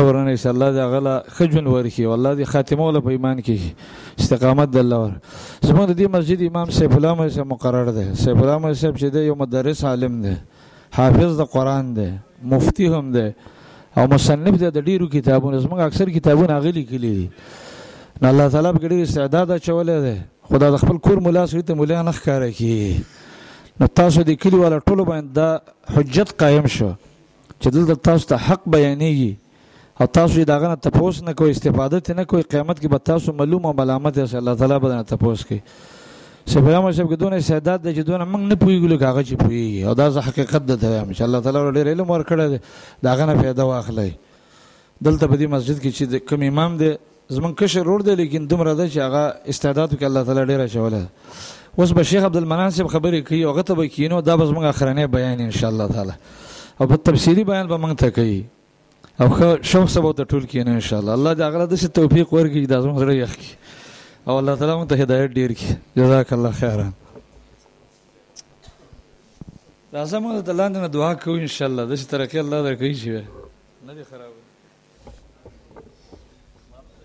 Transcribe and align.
اورنه 0.00 0.30
انشاء 0.36 0.52
الله 0.54 0.70
دا 0.78 0.84
غلا 0.92 1.14
خجن 1.36 1.66
ورکی 1.74 2.04
والله 2.10 2.32
دی 2.38 2.44
خاتمه 2.52 2.82
ول 2.88 3.00
په 3.06 3.10
ایمان 3.14 3.38
کې 3.40 3.56
استقامت 4.20 4.68
د 4.74 4.76
الله 4.82 4.98
ور 5.02 5.12
زموږ 5.68 5.84
د 5.90 5.92
دې 6.00 6.06
مسجد 6.16 6.38
امام 6.50 6.68
سیف 6.78 6.92
الله 6.96 7.12
مې 7.14 7.28
سره 7.36 7.44
مقرر 7.54 7.86
ده 7.98 8.04
سیف 8.24 8.38
الله 8.42 8.56
مې 8.58 8.72
سیف 8.82 8.94
چې 9.00 9.16
یو 9.30 9.34
مدرس 9.42 9.78
عالم 9.90 10.14
ده 10.26 10.34
حافظ 10.98 11.30
د 11.40 11.42
قران 11.56 11.86
ده 11.98 12.08
مفتی 12.52 12.86
هم 12.94 13.06
ده 13.16 13.26
او 13.98 14.04
مصنف 14.14 14.54
ده 14.62 14.68
د 14.76 14.80
ډیرو 14.88 15.06
کتابونو 15.16 15.60
زموږ 15.64 15.80
اکثر 15.88 16.06
کتابونه 16.18 16.58
غلي 16.66 16.84
کلی 16.92 17.12
دي 17.18 17.26
نو 18.22 18.26
الله 18.32 18.48
تعالی 18.54 18.70
په 18.78 18.88
ډیر 18.92 19.02
استعداد 19.08 19.56
چولې 19.66 19.96
ده 20.06 20.16
خدا 20.50 20.66
د 20.76 20.82
خپل 20.84 20.96
کور 21.08 21.18
مولا 21.26 21.44
سوی 21.52 21.62
ته 21.62 21.74
مولا 21.74 22.02
نه 22.02 22.12
ښکارا 22.12 22.50
کی 22.58 22.72
نو 23.80 23.86
تاسو 24.00 24.22
د 24.30 24.32
کلی 24.42 24.56
والا 24.64 24.78
ټولو 24.88 25.02
باندې 25.10 25.28
دا 25.40 25.50
حجت 25.94 26.36
قائم 26.44 26.66
شو 26.76 26.90
چې 27.60 27.68
دلته 27.74 27.94
تاسو 28.10 28.26
ته 28.32 28.36
حق 28.48 28.62
بیانېږي 28.74 29.32
او 30.00 30.06
تاسو 30.06 30.44
دا 30.44 30.58
غنه 30.58 30.74
تپوس 30.74 31.22
نه 31.22 31.32
کوئی 31.32 31.50
استفاده 31.52 32.14
نه 32.16 32.24
کوئی 32.24 32.42
قیامت 32.42 32.80
کې 32.80 32.86
به 32.92 32.98
تاسو 32.98 33.32
معلوم 33.32 33.66
او 33.66 33.72
ملامت 33.80 34.16
یې 34.18 34.34
الله 34.40 34.54
تعالی 34.60 34.78
به 34.84 34.88
نه 34.94 35.02
تپوس 35.10 35.44
کوي 35.46 35.58
سپرام 36.52 36.90
شپ 36.90 37.08
کې 37.10 37.14
دونه 37.22 37.38
سعادت 37.48 37.82
د 37.86 37.92
جدون 37.98 38.20
موږ 38.20 38.42
نه 38.52 38.56
پویګلو 38.62 38.98
کاغه 39.02 39.22
چې 39.22 39.34
پوي 39.44 39.84
او 39.84 39.94
دا 40.00 40.08
زه 40.14 40.20
حقیقت 40.28 40.66
ده 40.70 40.76
ته 40.84 41.02
ان 41.02 41.12
شاء 41.18 41.26
الله 41.26 41.40
تعالی 41.40 41.58
ډېر 41.70 41.86
علم 41.92 42.08
ورکړه 42.10 42.60
دا 43.08 43.14
غنه 43.20 43.36
پیدا 43.42 43.64
واخلي 43.72 44.08
دلته 45.00 45.26
په 45.26 45.36
دې 45.36 45.46
مسجد 45.56 45.82
کې 45.82 45.90
چې 45.98 46.28
کوم 46.28 46.42
امام 46.48 46.76
دی 46.84 46.90
زمون 47.38 47.54
کشر 47.62 47.88
ور 47.88 48.00
دی 48.10 48.14
لیکن 48.22 48.46
دومره 48.54 48.74
ده 48.74 48.88
چې 48.88 48.98
هغه 48.98 49.52
استعداد 49.54 49.90
کې 49.92 50.02
الله 50.02 50.22
تعالی 50.22 50.44
ډېر 50.52 50.72
شوله 50.72 51.78
اوس 51.78 51.92
به 51.92 52.02
شیخ 52.12 52.24
عبد 52.30 52.36
المناسب 52.42 52.86
خبرې 52.96 53.28
کوي 53.28 53.42
او 53.44 53.52
غته 53.60 53.74
به 53.74 53.86
کینو 53.98 54.20
دا 54.20 54.36
به 54.36 54.50
زموږ 54.52 54.64
اخرنه 54.74 55.06
بیان 55.18 55.40
ان 55.40 55.50
شاء 55.60 55.70
الله 55.70 55.86
تعالی 55.86 56.16
او 56.80 56.86
په 56.86 56.96
تفصیلی 57.10 57.44
بیان 57.44 57.66
به 57.66 57.76
موږ 57.76 57.96
ته 58.04 58.10
کوي 58.10 58.40
او 59.20 59.28
شوم 59.62 59.86
سبا 59.92 60.12
ته 60.18 60.24
ټول 60.24 60.46
کینه 60.50 60.70
ان 60.74 60.80
شاء 60.84 60.98
الله 61.00 61.14
الله 61.18 61.32
دې 61.38 61.44
هغه 61.56 61.64
د 61.72 61.80
توفیق 61.98 62.30
ورکړي 62.34 62.66
دا 62.68 62.76
زموږ 62.84 62.96
سره 63.02 63.14
یخ 63.16 63.32
او 64.26 64.32
الله 64.38 64.54
تعالی 64.60 64.74
مون 64.78 64.86
ته 64.92 64.96
هدایت 65.02 65.30
ډیر 65.40 65.50
کړي 65.58 65.68
جزاک 66.00 66.30
الله 66.36 66.52
خیر 66.60 66.78
راځه 69.92 70.18
مون 70.22 70.42
ته 70.42 70.52
لاندې 70.52 70.88
دعا 70.96 71.12
کوو 71.24 71.36
ان 71.48 71.52
شاء 71.56 71.68
الله 71.68 71.84
د 71.90 71.92
شي 72.02 72.06
ترقې 72.14 72.38
الله 72.44 72.58
درکړي 72.68 72.94
شي 73.02 73.10
نه 73.90 73.94
دي 73.98 74.04
خراب 74.14 74.32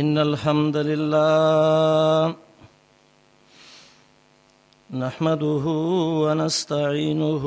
إن 0.00 0.18
الحمد 0.18 0.76
لله 0.90 2.34
نحمده 5.04 5.64
ونستعينه 6.24 7.44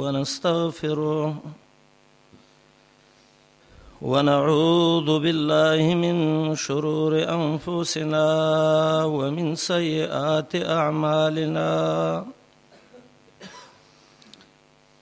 ونستغفره 0.00 1.34
ونعوذ 4.02 5.18
بالله 5.20 5.94
من 5.94 6.16
شرور 6.56 7.14
انفسنا 7.34 8.26
ومن 9.04 9.54
سيئات 9.54 10.56
اعمالنا 10.56 11.70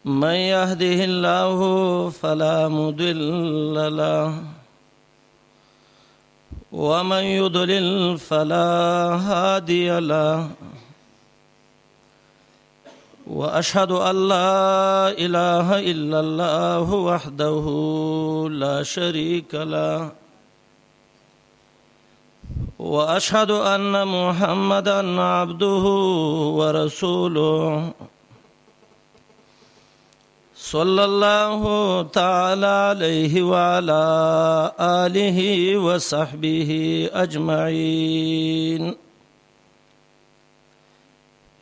من 0.05 0.28
يهده 0.55 1.05
الله 1.05 1.59
فلا 2.11 2.69
مضل 2.69 3.97
له 3.97 4.43
ومن 6.72 7.22
يضلل 7.25 8.19
فلا 8.19 8.71
هادي 9.31 9.99
له 10.00 10.49
واشهد 13.31 13.91
ان 13.93 14.29
لا 14.29 15.09
اله 15.15 15.79
الا 15.91 16.21
الله 16.21 16.95
وحده 16.95 17.67
لا 18.51 18.83
شريك 18.83 19.55
له 19.55 20.11
واشهد 22.79 23.51
ان 23.51 24.09
محمدا 24.09 25.21
عبده 25.21 25.85
ورسوله 26.59 27.91
صلى 30.55 31.05
الله 31.05 31.62
تعالى 32.03 32.67
عليه 32.67 33.43
وعلى 33.43 34.07
اله 34.81 35.77
وصحبه 35.77 36.71
اجمعين 37.15 38.95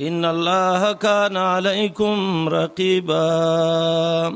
إن 0.00 0.24
الله 0.24 0.92
كان 0.92 1.36
عليكم 1.36 2.48
رقيبا 2.48 4.30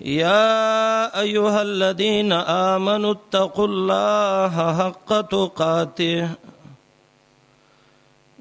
يا 0.00 1.20
أيها 1.20 1.62
الذين 1.62 2.32
آمنوا 2.32 3.12
اتقوا 3.12 3.66
الله 3.66 4.76
حق 4.78 5.20
تقاته 5.20 6.28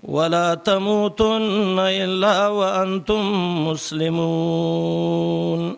ولا 0.03 0.53
تموتن 0.55 1.75
إلا 1.79 2.47
وأنتم 2.47 3.31
مسلمون 3.67 5.77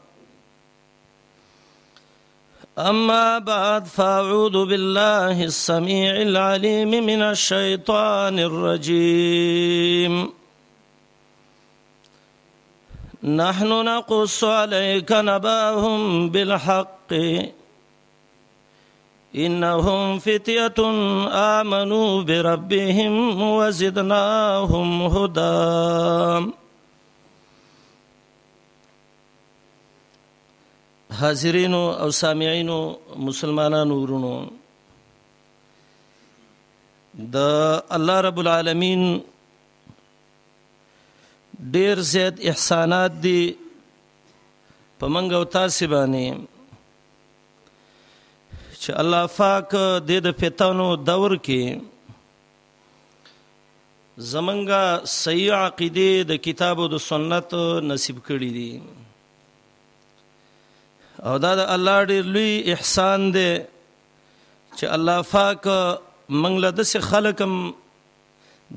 أما 2.79 3.39
بعد 3.39 3.85
فأعوذ 3.85 4.65
بالله 4.65 5.43
السميع 5.43 6.15
العليم 6.21 6.89
من 6.91 7.21
الشيطان 7.21 8.39
الرجيم 8.39 10.29
نحن 13.23 13.67
نقص 13.67 14.43
عليك 14.43 15.11
نباهم 15.11 16.29
بالحق 16.29 17.13
إنهم 19.35 20.19
فتية 20.19 20.75
آمنوا 21.35 22.21
بربهم 22.23 23.41
وزدناهم 23.41 25.01
هدى 25.01 26.51
حاضرینو 31.19 31.81
او 32.03 32.09
سامعینو 32.21 32.77
مسلمانانو 33.27 33.95
ورونو 34.01 34.33
د 37.33 37.81
الله 37.97 38.17
رب 38.27 38.37
العالمین 38.43 39.01
ډیر 41.73 41.97
زیات 42.11 42.35
احسانات 42.51 43.11
دي 43.23 43.41
په 44.99 45.05
منګ 45.13 45.29
او 45.37 45.43
تاسو 45.57 45.85
باندې 45.93 46.27
چې 48.81 48.91
الله 49.03 49.21
پاک 49.37 49.69
د 50.07 50.09
دې 50.23 50.31
پیتانو 50.43 50.87
دور 51.07 51.31
کې 51.45 51.63
زمنګا 54.31 54.85
صحیح 55.21 55.53
عقیده 55.65 56.09
د 56.33 56.43
کتاب 56.49 56.75
او 56.81 56.87
د 56.97 57.07
سنت 57.11 57.49
نصیب 57.91 58.17
کړی 58.27 58.49
دي 58.59 58.71
او 61.29 61.35
دا 61.43 61.49
د 61.59 61.67
الله 61.75 61.97
ډېر 62.09 62.23
لوی 62.35 62.53
احسان 62.73 63.21
دی 63.35 63.49
چې 64.77 64.85
الله 64.95 65.17
پاک 65.31 65.61
منګله 66.41 66.69
د 66.77 66.81
سه 66.91 66.99
خلقم 67.09 67.53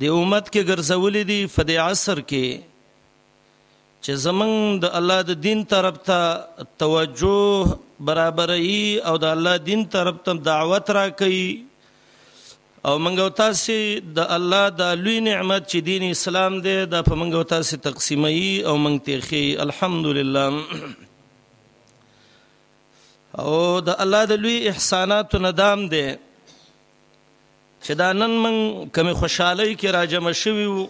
د 0.01 0.03
امت 0.19 0.45
کې 0.53 0.63
ګرځولې 0.71 1.23
دي 1.31 1.39
فدی 1.55 1.77
عصر 1.89 2.19
کې 2.31 2.47
چې 4.05 4.13
زمنګ 4.25 4.55
د 4.83 4.97
الله 4.99 5.19
د 5.29 5.33
دین 5.47 5.61
طرف 5.73 5.97
ته 6.11 6.23
توجه 6.83 7.79
برابرۍ 8.11 8.73
او 9.11 9.15
د 9.25 9.33
الله 9.39 9.55
دین 9.71 9.83
طرف 9.97 10.17
ته 10.29 10.33
دعوت 10.51 10.87
راکړي 10.99 11.45
او 12.87 12.95
منګو 13.05 13.29
تاسو 13.41 13.79
د 14.21 14.31
الله 14.39 14.65
د 14.83 14.95
لوی 15.07 15.17
نعمت 15.31 15.63
چې 15.71 15.79
دین 15.89 16.03
اسلام 16.17 16.53
دی 16.69 16.77
د 16.99 17.09
په 17.11 17.15
منګو 17.23 17.43
تاسو 17.57 17.77
تقسیمي 17.91 18.39
او 18.69 18.75
منګ 18.85 18.99
تخي 19.11 19.45
الحمدلله 19.67 20.47
او 23.43 23.81
د 23.81 23.89
الله 24.03 24.25
د 24.31 24.33
لوی 24.43 24.57
احساناتو 24.71 25.37
ندام 25.39 25.81
دی 25.93 26.07
چې 27.85 27.93
دا 28.01 28.09
نن 28.19 28.31
من 28.45 28.55
کمی 28.99 29.13
خوشحالي 29.21 29.67
کې 29.75 29.89
راجم 29.97 30.29
شوی 30.41 30.67
وو 30.73 30.85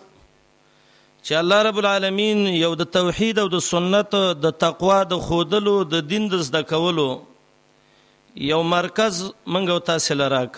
چې 1.25 1.35
الله 1.38 1.58
رب 1.69 1.79
العالمین 1.85 2.38
یو 2.50 2.73
د 2.82 2.91
توحید 2.99 3.37
او 3.44 3.46
د 3.56 3.58
سنت 3.69 4.17
د 4.43 4.46
تقوا 4.67 5.00
د 5.14 5.19
خودلو 5.29 5.76
د 5.94 5.96
دین 6.11 6.25
د 6.35 6.44
زده 6.50 6.62
کولو 6.75 7.08
یو 8.50 8.61
مرکز 8.75 9.14
منګو 9.46 9.79
تاسو 9.88 10.14
لراک 10.25 10.55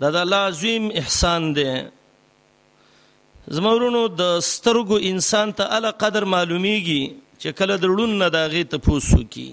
دا 0.00 0.10
د 0.10 0.10
الله 0.16 0.36
عظیم 0.50 0.84
احسان 1.04 1.42
دی 1.54 1.70
زمورونو 3.48 4.02
د 4.20 4.22
سترګو 4.52 4.96
انسان 5.14 5.48
ته 5.62 5.72
اله 5.78 5.90
قدر 6.06 6.22
معلومیږي 6.38 7.04
چې 7.42 7.50
کله 7.58 7.74
درړون 7.82 8.12
نه 8.22 8.28
داغه 8.36 8.62
ته 8.72 8.76
پوسو 8.86 9.18
کی 9.34 9.48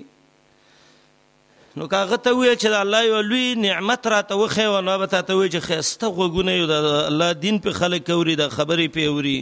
نو 1.80 1.88
کاغه 1.96 2.20
ته 2.28 2.36
وی 2.42 2.52
چې 2.56 2.80
الله 2.82 3.04
یو 3.10 3.22
لوی 3.30 3.48
نعمت 3.70 4.12
را 4.16 4.20
ته 4.28 4.44
وخی 4.44 4.68
او 4.76 4.82
نو 4.92 4.98
به 5.04 5.10
ته 5.16 5.34
وی 5.42 5.50
چې 5.50 5.68
خسته 5.72 6.14
غوګونه 6.22 6.60
یو 6.60 6.68
د 6.76 6.92
الله 7.00 7.42
دین 7.48 7.64
په 7.68 7.80
خلک 7.82 8.12
اوري 8.20 8.36
د 8.46 8.50
خبرې 8.60 8.96
په 9.00 9.12
اوري 9.16 9.40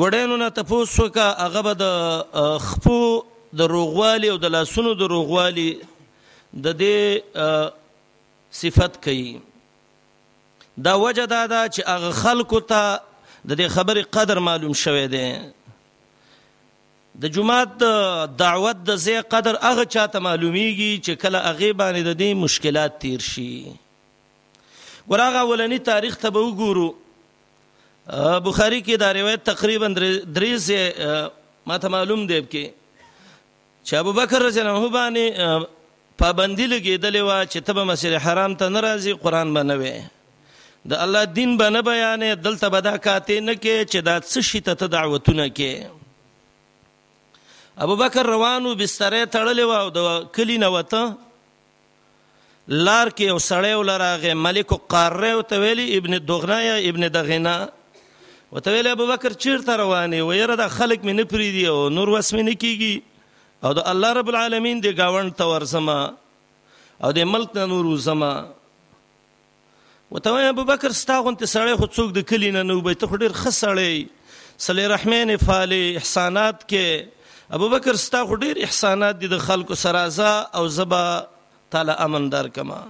ګړینو 0.00 0.36
نه 0.36 0.48
تاسو 0.56 1.06
کا 1.14 1.24
هغه 1.38 1.60
به 1.64 1.72
د 1.78 2.60
خپو 2.66 2.98
د 3.60 3.72
روغوالي 3.72 4.28
او 4.34 4.36
د 4.44 4.52
لاسونو 4.54 4.92
د 5.00 5.10
روغوالي 5.12 5.68
د 6.66 6.76
دې 6.82 7.66
صفت 8.60 8.96
کوي 9.06 9.26
دا 10.86 10.94
وجه 11.02 11.26
دا 11.32 11.40
ده 11.54 11.60
چې 11.74 11.90
هغه 11.90 12.20
خلکو 12.20 12.60
ته 12.70 12.94
د 12.94 13.58
دې 13.58 13.74
خبرې 13.76 14.04
قدر 14.18 14.40
معلوم 14.46 14.72
شوه 14.84 15.04
دی 15.16 15.28
د 17.24 17.32
جمعات 17.36 17.76
د 17.84 18.00
دعوت 18.44 18.82
د 18.90 18.96
زی 19.06 19.16
قدر 19.36 19.58
هغه 19.66 19.84
چاته 19.84 20.24
معلومیږي 20.30 21.04
چې 21.04 21.22
کله 21.24 21.44
هغه 21.48 21.72
باندې 21.82 22.00
د 22.08 22.18
دې 22.22 22.40
مشکلات 22.48 22.98
تیر 23.04 23.28
شي 23.28 25.06
ورغه 25.14 25.44
ولنی 25.52 25.78
تاریخ 25.92 26.16
ته 26.26 26.34
وګورو 26.38 26.88
بخاری 28.06 28.78
کې 28.80 28.96
دا 28.98 29.12
روایت 29.14 29.42
تقریبا 29.46 29.86
درې 30.34 30.56
سه 30.66 30.94
ماته 31.66 31.88
معلوم 31.94 32.26
دی 32.26 32.40
کې 32.44 32.70
چې 33.86 33.96
ابو 33.98 34.12
بکر 34.12 34.42
رضی 34.42 34.60
الله 34.60 34.88
باندې 34.94 35.34
پابندی 36.18 36.66
لګېدلې 36.66 37.20
و 37.22 37.30
چې 37.52 37.58
ته 37.66 37.72
به 37.72 37.84
مسجد 37.84 38.14
حرام 38.26 38.54
ته 38.54 38.68
ناراضي 38.68 39.12
قران 39.22 39.54
بنوي 39.54 39.92
د 40.86 40.92
الله 41.04 41.24
دین 41.24 41.56
بنه 41.58 41.80
بیانې 41.82 42.34
دلته 42.42 42.68
بدا 42.68 42.96
کاتې 42.96 43.34
نه 43.40 43.54
کې 43.54 43.84
چې 43.92 43.98
دا 44.00 44.20
څه 44.20 44.40
شي 44.42 44.60
ته 44.60 44.74
دعوتونه 44.86 45.46
کې 45.48 45.82
ابو 47.86 47.96
بکر 47.96 48.26
روانو 48.26 48.74
بسترې 48.74 49.26
تړلې 49.36 49.62
و 49.64 49.72
او 49.72 49.88
د 49.90 50.26
کلی 50.34 50.58
نه 50.58 50.68
وته 50.68 51.14
لار 52.68 53.08
کې 53.10 53.22
یو 53.22 53.38
سړی 53.38 53.72
ولراغه 53.80 54.34
ملک 54.46 54.74
قاره 54.88 55.28
او 55.32 55.40
تویلی 55.54 55.96
ابن 55.98 56.12
دغنا 56.32 56.60
یا 56.62 56.74
ابن 56.88 57.02
دغنا 57.14 57.68
وته 58.52 58.72
ویل 58.72 58.86
ابو 58.88 59.04
بکر 59.08 59.32
چیرته 59.42 59.74
رواني 59.80 60.18
ويره 60.30 60.56
د 60.60 60.64
خلک 60.78 61.04
مې 61.06 61.12
نه 61.20 61.24
پریدي 61.30 61.62
او 61.74 61.76
نور 61.98 62.10
وس 62.14 62.28
مې 62.36 62.42
نه 62.48 62.56
کیږي 62.64 63.56
او 63.68 63.72
د 63.78 63.86
الله 63.92 64.16
رب 64.18 64.32
العالمین 64.32 64.82
دی 64.86 64.90
گاوند 64.98 65.36
ته 65.38 65.46
ورسما 65.52 65.96
او 67.06 67.12
د 67.20 67.30
ملک 67.30 67.56
نه 67.60 67.64
نور 67.72 67.88
وسما 67.94 68.30
وته 70.12 70.42
ابو 70.52 70.66
بکر 70.74 70.96
ستاغون 71.02 71.38
ته 71.44 71.50
سړی 71.54 71.78
خو 71.82 71.88
څوک 71.98 72.12
د 72.20 72.28
کلی 72.34 72.50
نه 72.60 72.66
نو 72.72 72.78
به 72.88 72.98
ته 73.06 73.20
ډیر 73.24 73.32
خسړی 73.42 74.06
صلی 74.68 74.86
رحمان 74.98 75.36
فال 75.48 75.76
احسانات 75.82 76.64
کې 76.70 77.38
ابو 77.58 77.68
بکر 77.76 78.02
ستا 78.08 78.24
خو 78.32 78.40
ډیر 78.46 78.64
احسانات 78.68 79.22
دي 79.26 79.32
د 79.36 79.44
خلکو 79.50 79.80
سرازه 79.84 80.40
او 80.60 80.68
زبا 80.80 81.04
تعالی 81.76 82.00
امن 82.08 82.30
دار 82.36 82.56
کما 82.60 82.84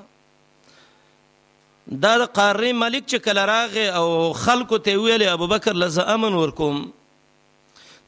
دا 1.87 2.11
د 2.19 2.25
قاره 2.37 2.73
ملک 2.81 3.07
چې 3.11 3.19
کله 3.25 3.45
راغې 3.47 3.95
او 4.01 4.33
خلکو 4.43 4.79
ته 4.79 4.97
ویلې 5.05 5.29
ابوبکر 5.31 5.75
لزه 5.75 6.03
امن 6.15 6.35
ورکوم 6.41 6.83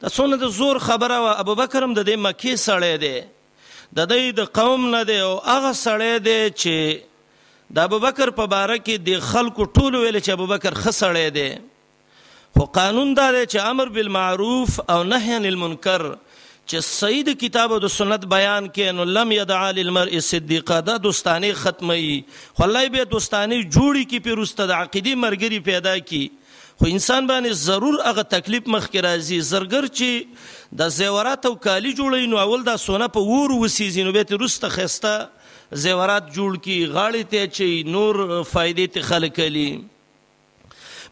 دا 0.01 0.09
څونه 0.09 0.37
د 0.43 0.47
زور 0.57 0.79
خبره 0.85 1.17
وا 1.23 1.31
ابوبکر 1.43 1.83
هم 1.83 1.93
د 1.97 2.07
دې 2.07 2.15
مکی 2.25 2.55
سړی 2.65 2.97
دی 3.03 3.15
د 3.97 4.07
دې 4.11 4.31
د 4.39 4.45
قوم 4.59 4.87
نه 4.95 5.03
دی 5.09 5.17
او 5.19 5.35
هغه 5.45 5.71
سړی 5.83 6.19
دی 6.27 6.39
چې 6.51 7.75
د 7.75 7.83
ابوبکر 7.89 8.31
په 8.39 8.45
باره 8.55 8.77
کې 8.77 9.03
د 9.09 9.19
خلکو 9.31 9.67
ټول 9.77 9.95
ویل 10.03 10.19
چې 10.19 10.29
ابوبکر 10.31 10.73
خسړی 10.83 11.29
دی 11.39 11.49
خو 12.57 12.65
قانون 12.79 13.13
دا 13.13 13.31
دی 13.31 13.43
چې 13.45 13.55
امر 13.71 13.89
بالمعروف 13.99 14.81
او 14.89 15.03
نهی 15.03 15.35
عن 15.39 15.45
المنکر 15.45 16.05
چې 16.71 16.79
سید 16.85 17.27
کتاب 17.41 17.73
او 17.73 17.87
سنت 17.95 18.23
بیان 18.29 18.67
کې 18.67 18.89
ان 18.93 19.09
لم 19.15 19.31
يدع 19.31 19.59
للمرء 19.79 20.19
صدیقا 20.27 20.79
دا 20.85 20.95
دوستانه 21.01 21.53
ختمي 21.63 22.05
خلای 22.61 22.89
به 22.95 23.03
دوستانه 23.11 23.59
جوړی 23.59 24.07
کې 24.07 24.23
پیروسته 24.27 24.65
د 24.71 24.73
عقیدی 24.85 25.13
مرګري 25.25 25.59
پیدا 25.67 25.93
کی 26.11 26.21
خو 26.53 26.87
انسان 26.93 27.27
باندې 27.31 27.59
ضرور 27.65 27.97
هغه 28.05 28.23
تکلیف 28.31 28.69
مخ 28.77 28.87
کې 28.87 29.05
راځي 29.07 29.37
زرګر 29.49 29.91
چې 29.99 30.71
د 30.81 30.89
زیورات 30.97 31.45
او 31.51 31.51
کالی 31.67 31.91
جوړی 31.99 32.31
نو 32.33 32.41
اول 32.45 32.65
دا 32.71 32.75
سونه 32.85 33.09
په 33.19 33.29
ور 33.43 33.53
وسیزینو 33.65 34.15
به 34.17 34.27
تر 34.33 34.43
رسته 34.45 34.71
خسته 34.77 35.13
زیورات 35.85 36.33
جوړ 36.39 36.65
کی 36.67 36.79
غاړې 36.97 37.33
ته 37.35 37.53
چي 37.59 37.69
نور 37.97 38.21
فائدې 38.23 38.97
ته 38.97 39.11
خلک 39.11 39.39
لیم 39.59 39.85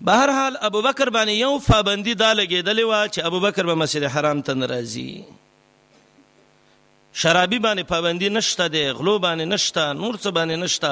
به 0.09 0.23
هر 0.25 0.35
حال 0.39 0.59
ابوبکر 0.73 1.13
باندې 1.17 1.47
یو 1.47 1.63
فابندی 1.69 2.17
دا 2.25 2.33
لګیدلې 2.43 2.91
و 2.91 3.15
چې 3.15 3.31
ابوبکر 3.31 3.71
به 3.71 3.81
مسجد 3.85 4.09
حرام 4.17 4.43
ته 4.49 4.61
ناراضي 4.65 5.07
شرابي 7.21 7.59
باندې 7.65 7.83
پابندي 7.91 8.29
نشته 8.37 8.65
دی 8.75 8.83
غلو 8.99 9.15
باندې 9.25 9.45
نشته 9.53 9.83
نور 10.01 10.15
څه 10.23 10.29
باندې 10.37 10.55
نشته 10.63 10.91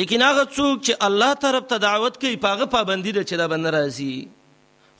لیکن 0.00 0.20
هغه 0.28 0.44
څوک 0.56 0.76
چې 0.86 0.92
الله 1.08 1.32
طرف 1.44 1.64
ته 1.74 1.78
دعوت 1.88 2.14
کوي 2.22 2.36
پاغه 2.46 2.66
پابندي 2.76 3.12
ده 3.18 3.22
چې 3.28 3.34
دا 3.40 3.46
بند 3.52 3.66
راځي 3.76 4.14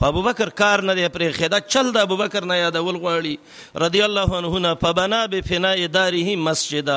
خو 0.00 0.04
ابو 0.06 0.22
بکر 0.22 0.48
کار 0.58 0.80
نه 0.88 0.94
دی 0.94 1.08
پرې 1.14 1.36
خدا 1.38 1.58
چل 1.72 1.90
د 1.96 2.00
ابو 2.06 2.16
بکر 2.20 2.44
نه 2.50 2.54
یادول 2.60 2.96
غواړي 3.02 3.34
رضی 3.82 4.00
الله 4.06 4.36
عنه 4.38 4.60
نه 4.64 4.72
پبنا 4.78 5.18
به 5.34 5.40
فناء 5.50 5.86
داره 5.96 6.32
مسجد 6.46 6.88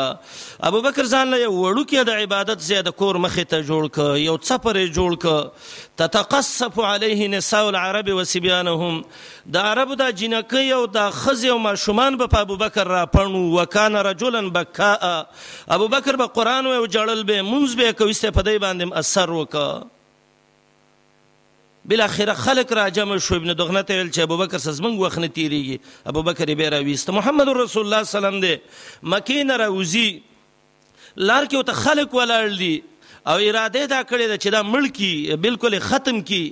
ابو 0.69 0.79
بکر 0.85 1.09
ځان 1.11 1.33
له 1.33 1.49
وړو 1.51 1.83
کې 1.91 2.07
د 2.09 2.23
عبادت 2.23 2.63
زیاده 2.69 2.93
کور 3.01 3.19
مخې 3.25 3.51
ته 3.51 3.65
جوړ 3.67 3.91
ک 3.97 4.21
یو 4.21 4.33
څپره 4.45 4.93
جوړ 4.95 5.19
ک 5.23 5.99
تتقصف 6.03 6.79
عليه 6.91 7.27
نساء 7.35 7.59
العرب 7.67 8.09
وسبيانهم 8.21 8.97
د 9.57 9.67
عربو 9.73 9.97
د 10.01 10.09
جنکې 10.21 10.71
او 10.79 10.85
د 10.97 11.11
خزي 11.19 11.51
او 11.57 11.59
ماشومان 11.67 12.17
به 12.23 12.41
ابو 12.47 12.57
بکر 12.65 12.91
را 12.97 13.03
پړنو 13.17 13.45
وکانه 13.59 14.01
رجلا 14.09 14.41
بکاء 14.57 15.13
ابو 15.77 15.87
بکر 15.97 16.17
به 16.23 16.33
قران 16.39 16.71
او 16.73 16.81
جړل 16.97 17.23
به 17.31 17.45
منځ 17.53 17.79
به 17.83 17.91
کوي 17.91 18.17
ستې 18.21 18.39
په 18.39 18.49
دې 18.49 18.65
باندې 18.65 19.05
اثر 19.05 19.35
وکړه 19.39 19.93
بل 21.87 22.01
اخر 22.01 22.33
خلق 22.33 22.73
را 22.73 22.89
جمع 22.89 23.17
شو 23.17 23.35
ابن 23.35 23.53
دغنه 23.53 23.81
ته 23.81 23.93
ویل 23.97 24.09
چې 24.11 24.19
ابوبکر 24.19 24.57
سزمنګ 24.57 24.99
وخت 25.01 25.17
نه 25.19 25.27
تیریږي 25.27 25.79
ابوبکر 26.05 26.53
به 26.53 26.69
راويست 26.69 27.09
محمد 27.09 27.47
رسول 27.57 27.83
الله 27.85 28.03
سلام 28.03 28.41
دې 28.41 28.55
مکی 29.03 29.43
نه 29.43 29.55
راوزی 29.57 30.21
لار 31.17 31.45
کې 31.45 31.63
ته 31.63 31.73
خلق 31.73 32.15
ولاړ 32.15 32.57
دي 32.57 32.83
او 33.27 33.37
اراده 33.37 33.85
دا 33.85 34.03
کړې 34.03 34.27
ده 34.31 34.37
چې 34.37 34.47
دا 34.57 34.61
ملکی 34.63 35.35
بالکل 35.47 35.79
ختم 35.89 36.21
کی 36.31 36.43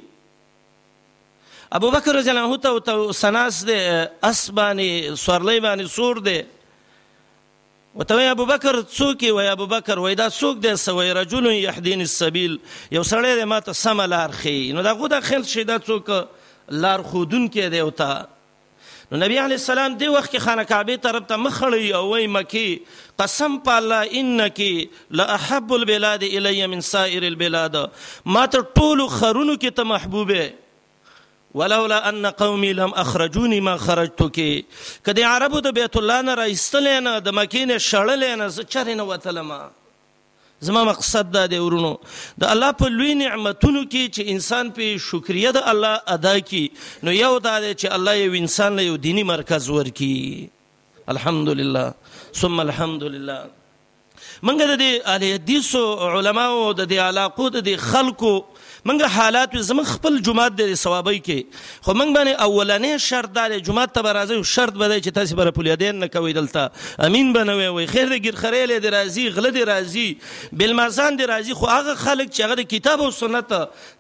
ابوبکر 1.79 2.15
رضی 2.19 2.29
الله 2.29 2.49
عنه 2.55 2.79
ته 2.87 3.11
سناس 3.23 3.61
دې 3.71 4.33
اسبانی 4.33 4.91
سورلې 5.15 5.61
باندې 5.67 5.95
سور 5.99 6.19
دې 6.29 6.43
وته 7.95 8.29
ابو 8.31 8.45
بکر 8.45 8.81
څوک 8.81 9.19
وي 9.35 9.47
ابو 9.51 9.65
بکر 9.73 9.97
وای 9.99 10.15
دا 10.19 10.29
څوک 10.29 10.57
دی 10.63 10.75
سوی 10.77 11.11
رجل 11.17 11.45
يحدين 11.51 12.01
السبيل 12.05 12.57
یو 12.91 13.03
سړی 13.03 13.35
دی 13.39 13.45
ماته 13.51 13.71
سم 13.81 14.01
لار 14.13 14.31
خي 14.39 14.55
نو 14.77 14.81
دا 14.87 14.91
غو 15.01 15.07
د 15.13 15.21
خل 15.27 15.45
شي 15.51 15.63
دا 15.69 15.77
څوک 15.85 16.27
لار 16.85 17.03
خودون 17.11 17.45
کې 17.53 17.69
دی 17.75 17.79
او 17.83 17.89
تا 18.01 18.09
نو 19.11 19.17
نبی 19.21 19.37
علی 19.45 19.55
السلام 19.61 19.95
دی 20.03 20.09
وخت 20.15 20.31
کې 20.31 20.39
خانه 20.47 20.63
کعبه 20.73 20.95
طرف 21.07 21.23
ته 21.31 21.39
مخړی 21.45 21.95
او 22.01 22.03
وای 22.09 22.27
مکی 22.37 22.67
قسم 23.23 23.57
په 23.69 23.77
الله 23.83 24.23
انکی 24.23 24.71
لاحب 25.21 25.73
البلاد 25.79 26.23
الی 26.31 26.55
من 26.75 26.81
سائر 26.91 27.29
البلاد 27.31 27.81
ما 28.37 28.45
ته 28.57 28.67
ټول 28.81 29.07
خرونو 29.17 29.55
کې 29.55 29.79
ته 29.81 29.91
محبوبه 29.95 30.53
ولولا 31.55 32.09
ان 32.09 32.25
قومي 32.25 32.73
لم 32.73 32.91
اخرجوني 32.93 33.59
ما 33.61 33.77
خرجت 33.77 34.23
کی 34.35 34.63
کدی 35.05 35.23
عربو 35.31 35.59
د 35.67 35.71
بیت 35.77 35.97
الله 36.01 36.21
نه 36.27 36.33
راستل 36.39 36.87
نه 37.05 37.13
د 37.27 37.35
مکینه 37.37 37.77
شړل 37.89 38.25
نه 38.41 38.47
چر 38.75 38.91
نه 38.99 39.03
وتلما 39.11 39.59
زما 40.67 40.83
مقصد 40.91 41.31
دا 41.37 41.45
دی 41.53 41.59
ورونو 41.65 41.93
د 42.43 42.45
الله 42.55 42.71
په 42.81 42.91
لوی 42.97 43.13
نعمتونو 43.21 43.83
کې 43.83 44.13
چې 44.17 44.35
انسان 44.35 44.71
په 44.79 44.99
شکریا 45.07 45.53
د 45.59 45.63
الله 45.73 46.17
ادا 46.17 46.35
کی 46.51 46.61
نو 47.09 47.15
یو 47.19 47.31
دا 47.47 47.55
دی 47.67 47.73
چې 47.73 47.93
الله 47.99 48.19
یو 48.23 48.37
انسان 48.43 48.75
له 48.81 48.87
یو 48.89 48.99
دینی 49.07 49.23
مرکز 49.31 49.69
ورکی 49.79 50.13
الحمدلله 51.17 52.33
ثم 52.41 52.59
الحمدلله 52.65 53.39
منګه 54.43 54.67
د 54.67 54.75
دې 54.83 55.07
اهل 55.07 55.27
حدیث 55.33 55.75
علماء 56.17 56.49
او 56.49 56.71
د 56.83 56.91
دې 56.91 57.09
علاقو 57.09 57.49
د 57.69 57.75
خلکو 57.91 58.33
منګه 58.89 59.07
حالات 59.11 59.53
زمون 59.67 59.85
خپل 59.91 60.17
جمعات 60.25 60.53
د 60.57 60.73
ثوابي 60.81 61.19
کې 61.19 61.85
خو 61.85 61.93
منګ 62.01 62.11
باندې 62.17 62.43
اولنې 62.47 62.99
شرط 63.05 63.31
د 63.37 63.55
جمعات 63.69 63.93
ته 63.95 64.11
راځي 64.17 64.35
شرط 64.49 64.75
بده 64.81 64.97
چې 65.05 65.15
تاسو 65.15 65.37
بر 65.39 65.49
پولیدین 65.55 65.97
نه 66.03 66.09
کوي 66.17 66.35
دلته 66.39 67.07
امین 67.07 67.31
بنوي 67.37 67.69
وي 67.77 67.87
خیر 67.93 68.11
د 68.13 68.21
ګر 68.27 68.37
خړېلې 68.41 68.85
د 68.85 68.93
راضي 68.97 69.25
غله 69.39 69.53
د 69.57 69.67
راضي 69.71 70.05
بلمازان 70.61 71.19
د 71.23 71.31
راضي 71.33 71.57
خو 71.61 71.71
هغه 71.71 71.97
خلک 72.05 72.29
چې 72.35 72.49
هغه 72.49 72.61
د 72.61 72.69
کتاب 72.77 73.05
او 73.07 73.11
سنت 73.23 73.57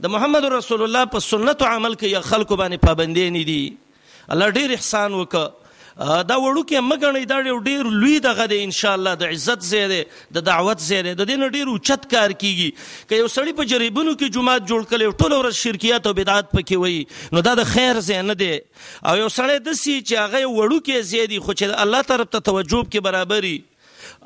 د 0.07 0.13
محمد 0.17 0.49
رسول 0.57 0.85
الله 0.89 1.11
په 1.17 1.27
سنت 1.31 1.67
عمل 1.71 1.99
کوي 2.03 2.15
خلکو 2.31 2.61
باندې 2.63 2.87
پابندې 2.87 3.37
نه 3.39 3.45
دي 3.53 4.33
الله 4.35 4.57
ډیر 4.59 4.79
احسان 4.79 5.19
وکړه 5.21 5.63
دا 5.97 6.35
وړوکه 6.39 6.79
مګنې 6.85 7.27
دا 7.31 7.35
ډېر 7.67 7.89
لوی 7.99 8.15
دغه 8.23 8.45
د 8.53 8.61
ان 8.63 8.71
شاء 8.77 8.95
الله 8.97 9.11
د 9.19 9.29
عزت 9.35 9.61
زیاده 9.67 9.99
د 10.37 10.43
دعوت 10.47 10.81
زیاده 10.87 11.13
د 11.19 11.29
دین 11.29 11.45
ډېر 11.53 11.71
اوچت 11.73 12.07
کار 12.13 12.33
کیږي 12.41 12.71
که 13.11 13.19
یو 13.19 13.29
سړی 13.35 13.53
په 13.59 13.67
جریبونو 13.73 14.15
کې 14.15 14.35
جماعت 14.37 14.65
جوړ 14.71 14.89
کړي 14.89 15.21
ټول 15.21 15.35
ورځ 15.37 15.61
شرکیات 15.67 16.09
او 16.11 16.13
بدعات 16.19 16.49
پکې 16.49 16.81
وي 16.83 17.37
نو 17.37 17.45
دا 17.49 17.53
د 17.61 17.69
خیر 17.71 18.01
ځای 18.09 18.19
نه 18.31 18.35
دی 18.43 18.51
او 18.57 19.15
یو 19.21 19.31
سړی 19.37 19.63
د 19.69 19.79
سي 19.83 19.95
چې 20.01 20.27
هغه 20.27 20.51
وړوکه 20.57 21.07
زیادي 21.13 21.39
خو 21.47 21.57
چې 21.61 21.81
الله 21.87 22.03
طرف 22.11 22.31
ته 22.35 22.47
توجه 22.51 22.83
کې 22.89 23.07
برابرۍ 23.07 23.55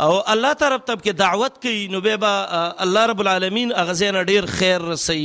او 0.07 0.11
الله 0.33 0.59
طرف 0.65 0.83
ته 0.89 0.99
کې 1.03 1.21
دعوت 1.21 1.61
کوي 1.67 1.87
نو 1.97 2.03
به 2.09 2.35
الله 2.87 3.07
رب 3.15 3.23
العالمین 3.27 3.77
اغه 3.85 3.99
زین 4.03 4.21
ډیر 4.33 4.51
خیر 4.57 4.89
رسي 4.95 5.23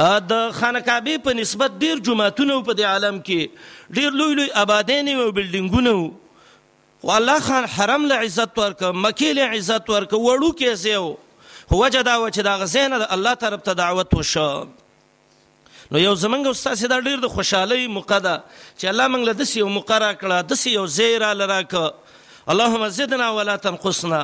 د 0.00 0.32
خانقابه 0.58 1.16
په 1.24 1.32
نسبت 1.38 1.70
ډیر 1.80 1.98
جمعهتونه 2.06 2.60
په 2.68 2.72
دې 2.76 2.84
عالم 2.90 3.18
کې 3.20 3.48
ډیر 3.96 4.10
لوی 4.20 4.34
لوی 4.34 4.50
آبادین 4.64 5.08
او 5.14 5.26
بلډینګونه 5.36 5.92
خو 7.02 7.10
الله 7.16 7.38
خان 7.48 7.64
حرم 7.76 8.06
له 8.12 8.24
عزت 8.26 8.58
ورک 8.58 8.82
مکی 9.02 9.32
له 9.36 9.50
عزت 9.58 9.84
ورک 9.90 10.14
وړو 10.16 10.50
کې 10.56 10.72
زیو 10.84 11.12
هو 11.72 11.82
جدا 11.96 12.16
و 12.18 12.28
چې 12.30 12.40
دا 12.48 12.56
غزینه 12.64 13.02
الله 13.16 13.34
طرف 13.44 13.60
ته 13.68 13.72
دعوت 13.72 14.08
وشو 14.20 14.48
نو 15.92 15.98
یو 16.00 16.14
زمنګ 16.24 16.46
استاد 16.50 16.88
دا 16.90 17.00
ډیر 17.12 17.20
د 17.28 17.28
خوشحالي 17.36 17.84
مقدا 17.98 18.36
چې 18.80 18.88
الله 18.88 19.08
موږ 19.14 19.22
له 19.30 19.34
دسی 19.44 19.58
یو 19.60 19.68
مقرره 19.68 20.12
کړه 20.22 20.48
دسی 20.52 20.74
یو 20.80 20.86
زیرا 20.98 21.32
لراک 21.44 21.76
اللهم 22.52 22.88
زدنا 23.00 23.28
ولا 23.32 23.56
تنقصنا 23.56 24.22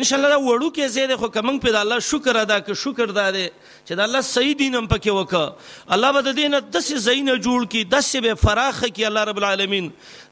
ان 0.00 0.04
شاء 0.08 0.18
الله 0.18 0.40
وړو 0.48 0.68
کې 0.78 0.90
زید 0.96 1.14
خو 1.22 1.30
کوم 1.36 1.60
په 1.64 1.72
د 1.76 1.80
الله 1.86 2.02
شکر 2.08 2.40
ادا 2.40 2.58
ک 2.66 2.78
شکر 2.80 3.12
داده 3.20 3.46
چې 3.88 3.94
د 4.00 4.02
الله 4.08 4.20
صحیح 4.26 4.52
دین 4.58 4.76
هم 4.76 4.86
پکې 4.90 5.16
وکړه 5.16 5.94
الله 5.96 6.12
به 6.16 6.20
د 6.28 6.36
دین 6.40 6.54
د 6.76 6.84
سې 6.84 7.02
زینه 7.06 7.32
جوړ 7.46 7.66
کی 7.74 7.82
د 7.94 8.04
سې 8.06 8.22
به 8.26 8.40
فراخ 8.44 8.78
کی 8.98 9.04
الله 9.08 9.24
رب 9.30 9.40
العالمین 9.42 9.90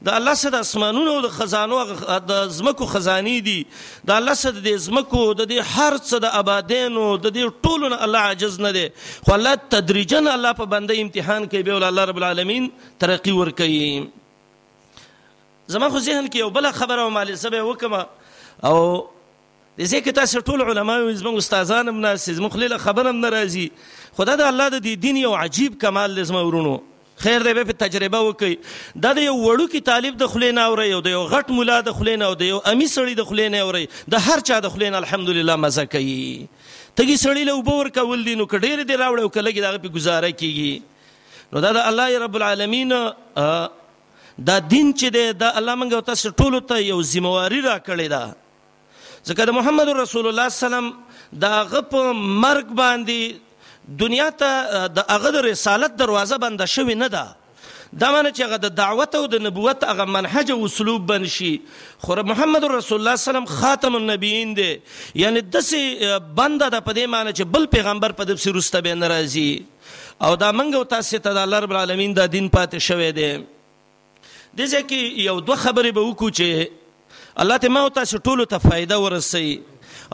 د 0.09 0.15
الله 0.21 0.33
سره 0.43 0.53
د 0.55 0.65
اسمانونو 0.67 1.13
او 1.17 1.19
د 1.25 1.33
خزانو 1.35 1.81
د 2.31 2.41
زمکو 2.57 2.87
خزانی 2.95 3.35
دي 3.49 3.57
د 4.09 4.15
الله 4.15 4.35
سره 4.43 4.65
د 4.69 4.79
زمکو 4.87 5.21
د 5.43 5.51
هر 5.59 5.93
څه 5.99 6.23
د 6.25 6.33
آبادینو 6.41 7.05
د 7.27 7.37
دې 7.37 7.61
ټولو 7.67 7.93
نه 7.95 8.01
الله 8.09 8.31
عاجز 8.33 8.57
نه 8.67 8.73
دی 8.79 8.85
خو 9.13 9.37
الله 9.37 9.61
تدریجا 9.77 10.23
الله 10.25 10.57
په 10.63 10.69
بنده 10.75 10.99
امتحان 11.05 11.47
کوي 11.55 11.63
به 11.69 11.79
الله 11.91 12.09
رب 12.13 12.23
العالمین 12.25 12.69
ترقی 13.05 13.37
ور 13.41 13.53
کوي 13.61 13.83
زما 15.77 15.89
خو 15.89 15.99
ذهن 16.11 16.25
کې 16.27 16.37
یو 16.45 16.49
بل 16.61 16.71
خبره 16.83 17.09
مالې 17.09 17.43
سبه 17.47 17.65
وکم 17.69 18.01
او 18.73 19.12
د 19.73 19.81
دې 19.91 19.99
کې 20.05 20.11
تاسو 20.17 20.39
ټول 20.47 20.61
علما 20.63 20.95
او 21.03 21.13
زموږ 21.19 21.37
استادان 21.43 21.87
هم 21.91 21.99
ناس 22.01 22.23
زموږ 22.39 22.51
خلیل 22.55 22.73
خبر 22.81 23.07
هم 23.11 23.19
ناراضي 23.21 23.61
خدا 24.17 24.33
د 24.41 24.49
الله 24.51 24.67
د 24.85 24.99
دین 25.05 25.17
یو 25.21 25.31
عجیب 25.37 25.77
کمال 25.83 26.11
لزم 26.17 26.35
ورونو 26.39 26.73
خیر 27.23 27.45
دی 27.47 27.53
په 27.69 27.75
تجربه 27.83 28.19
وکي 28.27 28.49
دا 29.05 29.13
د 29.19 29.25
یو 29.25 29.33
وړو 29.37 29.65
کې 29.71 29.87
طالب 29.89 30.19
د 30.23 30.29
خلین 30.33 30.59
اوري 30.65 30.85
او 30.97 30.99
د 31.07 31.15
یو 31.15 31.21
غټ 31.33 31.57
مولا 31.61 31.77
د 31.87 31.95
خلین 32.01 32.25
او 32.25 32.29
د 32.41 32.49
یو 32.51 32.59
امی 32.73 32.87
سړی 32.93 33.17
د 33.21 33.27
خلین 33.31 33.55
اوري 33.61 33.81
د 34.15 34.23
هر 34.27 34.43
چا 34.51 34.59
د 34.67 34.73
خلین 34.75 34.99
الحمدلله 35.01 35.57
مزه 35.65 35.87
کوي 35.95 36.19
تګي 36.99 37.23
سړی 37.23 37.49
له 37.49 37.57
وبور 37.61 37.91
کول 37.97 38.25
دي 38.29 38.37
نو 38.43 38.47
کډیر 38.53 38.85
دی 38.91 38.99
راوړ 39.01 39.25
او 39.25 39.33
کله 39.39 39.55
کې 39.55 39.65
دا 39.65 39.85
په 39.87 39.95
گزاره 39.97 40.31
کیږي 40.43 41.49
نو 41.55 41.65
دا 41.67 41.73
د 41.79 41.87
الله 41.93 42.21
رب 42.27 42.39
العالمین 42.43 42.95
دا 42.97 44.59
دین 44.75 44.93
چې 44.93 45.19
دی 45.19 45.25
دا 45.45 45.51
الله 45.63 45.83
منګو 45.83 46.05
تاسو 46.13 46.35
ټولو 46.41 46.63
ته 46.73 46.81
یو 46.91 47.01
ذمہواری 47.15 47.63
را 47.71 47.77
کړی 47.91 48.15
ده 48.15 48.23
ځکه 49.27 49.43
د 49.47 49.51
محمد 49.57 49.87
رسول 50.03 50.25
الله 50.31 50.47
سلام 50.63 50.85
دا 51.43 51.55
غپ 51.73 51.91
مرګ 52.43 52.65
باندې 52.81 53.21
دنیا 54.01 54.27
ته 54.41 54.81
د 54.97 55.07
هغه 55.13 55.29
د 55.35 55.47
رسالت 55.51 55.95
دروازه 56.01 56.37
بند 56.45 56.61
شوې 56.75 56.95
نه 57.03 57.09
ده 57.15 57.25
دا 58.01 58.07
معنی 58.15 58.31
چې 58.37 58.41
هغه 58.47 58.57
د 58.65 58.69
دعوت 58.81 59.15
او 59.21 59.23
د 59.33 59.41
نبوت 59.45 59.83
هغه 59.91 60.05
منهج 60.17 60.51
او 60.55 60.59
اسلوب 60.67 61.05
بن 61.13 61.25
شي 61.37 61.53
خو 62.05 62.15
محمد 62.31 62.63
رسول 62.75 62.99
الله 63.01 63.15
سلام 63.27 63.45
خاتم 63.61 63.95
النبیین 64.01 64.53
دی 64.59 64.69
یعنی 65.23 65.41
د 65.55 65.59
سي 65.71 65.81
بنده 66.39 66.69
د 66.75 66.85
پدې 66.87 67.05
معنی 67.15 67.31
چې 67.37 67.43
بل 67.57 67.65
پیغمبر 67.79 68.15
په 68.21 68.29
دې 68.29 68.47
سرسته 68.47 68.81
به 68.87 68.99
ناراضي 69.03 69.49
او 70.23 70.35
دا 70.45 70.51
منګو 70.59 70.83
تاسو 70.95 71.17
ته 71.17 71.33
د 71.39 71.43
الله 71.47 71.59
رب 71.67 71.75
العالمین 71.79 72.15
دا 72.21 72.27
دین 72.37 72.49
پاتې 72.59 72.87
شوی 72.91 73.11
دی 73.21 73.31
د 74.57 74.73
ځکه 74.77 75.27
یو 75.27 75.39
دوه 75.39 75.55
خبرې 75.55 75.91
به 75.99 76.09
وکړو 76.09 76.39
چې 76.39 76.82
الله 77.41 77.57
ته 77.57 77.67
ما 77.69 77.79
او 77.81 77.87
تاسو 77.89 78.17
ټولو 78.17 78.43
ته 78.49 78.57
فائدہ 78.63 78.97
ورسي 79.03 79.61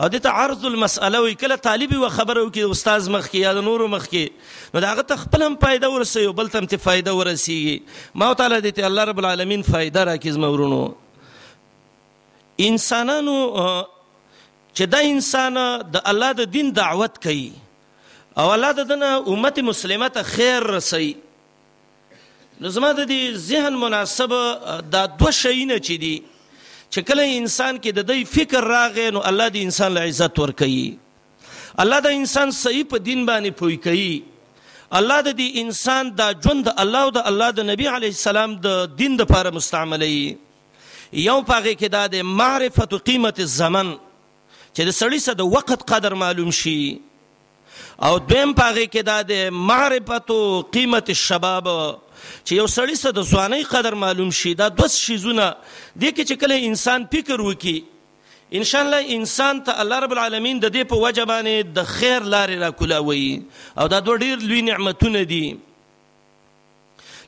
او 0.00 0.06
د 0.12 0.22
تعرض 0.26 0.64
المساله 0.68 1.18
وی 1.24 1.34
کله 1.42 1.56
طالب 1.66 1.90
و 2.02 2.08
خبرو 2.18 2.44
کې 2.50 2.70
استاد 2.76 3.08
مخ 3.16 3.26
کې 3.28 3.44
یا 3.46 3.52
نور 3.66 3.84
مخ 3.94 4.06
کې 4.06 4.72
نو 4.74 4.80
داغه 4.84 5.02
ته 5.10 5.16
خپل 5.24 5.42
هم 5.46 5.56
فائدہ 5.64 5.90
ورسي 5.96 6.24
او 6.28 6.32
بل 6.38 6.48
ته 6.54 6.62
هم 6.62 6.80
فائدہ 6.84 7.14
ورسیږي 7.18 8.16
ما 8.22 8.32
تعالی 8.42 8.60
دې 8.60 8.72
ته 8.80 8.88
الله 8.90 9.04
رب 9.12 9.20
العالمین 9.24 9.66
فائدہ 9.68 10.06
راکې 10.10 10.38
زمورونو 10.38 10.80
انسانانو 12.70 13.36
چې 13.58 14.92
دا 14.96 15.04
انسان 15.12 15.60
د 15.98 16.02
الله 16.14 16.32
د 16.42 16.50
دین 16.58 16.74
دعوت 16.82 17.22
کوي 17.28 17.46
او 18.38 18.48
الله 18.56 18.72
دنه 18.94 19.12
امت 19.36 19.62
مسلمه 19.70 20.08
ته 20.18 20.22
خیر 20.32 20.70
رسي 20.80 21.12
نو 22.64 22.68
زما 22.80 22.92
د 23.02 23.06
ذهن 23.48 23.80
مناسب 23.88 24.34
دا 24.40 25.06
دوه 25.06 25.38
شیونه 25.42 25.84
چې 25.84 26.04
دي 26.06 26.14
چې 26.92 27.00
کله 27.08 27.24
انسان 27.40 27.74
کې 27.82 27.90
د 27.98 28.00
دې 28.10 28.18
فکر 28.34 28.62
راغې 28.74 29.06
نو 29.16 29.20
الله 29.30 29.46
دې 29.54 29.60
انسان 29.70 29.90
له 29.96 30.02
عزت 30.10 30.36
ور 30.42 30.52
کوي 30.62 30.86
الله 31.84 31.98
د 32.06 32.18
انسان 32.20 32.48
صحیح 32.62 32.84
په 32.94 32.98
دین 33.08 33.20
باندې 33.30 33.50
پوي 33.60 33.76
کوي 33.86 34.10
الله 34.98 35.18
د 35.26 35.30
دې 35.40 35.48
انسان 35.64 36.04
دا 36.20 36.26
ژوند 36.46 36.66
الله 36.84 37.00
او 37.06 37.10
د 37.18 37.30
الله 37.32 37.48
د 37.58 37.70
نبی 37.70 37.86
علی 37.94 38.10
السلام 38.16 38.50
د 38.66 38.98
دین 39.02 39.12
د 39.22 39.30
لپاره 39.30 39.50
مستعملي 39.58 40.14
یو 41.28 41.38
پاره 41.50 41.72
کې 41.80 41.88
دا 41.94 42.02
د 42.14 42.26
معرفت 42.42 42.96
او 42.98 43.02
قیمت 43.10 43.38
الزمن 43.46 43.88
چې 44.74 44.82
د 44.90 44.92
سړی 45.00 45.18
سره 45.28 45.34
د 45.42 45.54
وخت 45.56 45.86
قدر 45.94 46.14
معلوم 46.26 46.50
شي 46.62 46.80
او 48.06 48.12
دویم 48.18 48.52
پاره 48.62 48.84
کې 48.92 49.02
دا 49.12 49.18
د 49.30 49.58
معرفت 49.70 50.30
او 50.36 50.40
قیمت 50.78 51.14
الشباب 51.16 51.68
چې 52.44 52.56
یو 52.60 52.66
سړی 52.74 52.94
سره 53.02 53.12
د 53.18 53.24
ځوانۍ 53.30 53.62
قدر 53.76 53.94
معلوم 54.02 54.30
شي 54.40 54.52
دا 54.60 54.68
دوه 54.80 54.88
شیزونه 54.96 55.46
د 55.60 56.02
کې 56.02 56.26
چې 56.28 56.34
کله 56.42 56.58
انسان 56.72 57.06
فکر 57.14 57.40
وکي 57.48 57.76
ان 58.58 58.64
شاء 58.72 58.82
الله 58.84 59.16
انسان 59.16 59.62
ته 59.70 59.80
الله 59.86 59.98
رب 60.06 60.12
العالمین 60.18 60.60
د 60.66 60.72
دې 60.76 60.90
په 60.92 61.04
وجبانه 61.06 61.72
د 61.80 61.90
خیر 61.96 62.20
لارې 62.20 62.62
را 62.66 62.70
کولاوي 62.80 63.26
او 63.78 63.86
دا 63.94 63.98
دوه 64.00 64.22
ډیر 64.26 64.46
لوی 64.52 64.60
نعمتونه 64.70 65.26
دي 65.34 65.44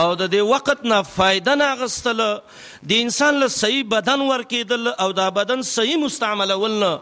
او 0.00 0.04
د 0.20 0.30
دې 0.34 0.44
وخت 0.54 0.86
نه 0.92 1.00
فائدہ 1.14 1.56
نه 1.62 1.70
غستل 1.82 2.22
د 2.26 3.04
انسان 3.06 3.40
له 3.44 3.50
صحیح 3.56 3.82
بدن 3.94 4.22
ورکېدل 4.28 4.88
او 5.04 5.10
دا 5.20 5.28
بدن 5.40 5.66
صحیح 5.74 5.98
مستعملول 6.04 6.78
نه 6.84 6.92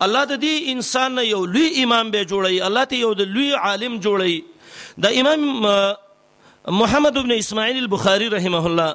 الله 0.00 0.24
د 0.24 0.40
دې 0.40 0.52
انسان 0.72 1.18
یو 1.18 1.44
لوی 1.44 1.82
امام 1.84 2.10
به 2.10 2.24
جوړي 2.24 2.62
الله 2.66 2.84
ته 2.84 2.96
یو 2.96 3.12
د 3.14 3.20
لوی 3.28 3.50
عالم 3.52 3.98
جوړي 4.00 4.44
د 4.98 5.06
امام 5.06 5.40
محمد 6.68 7.16
ابن 7.16 7.32
اسماعیل 7.32 7.76
البخاري 7.78 8.28
رحمه 8.28 8.66
الله 8.66 8.94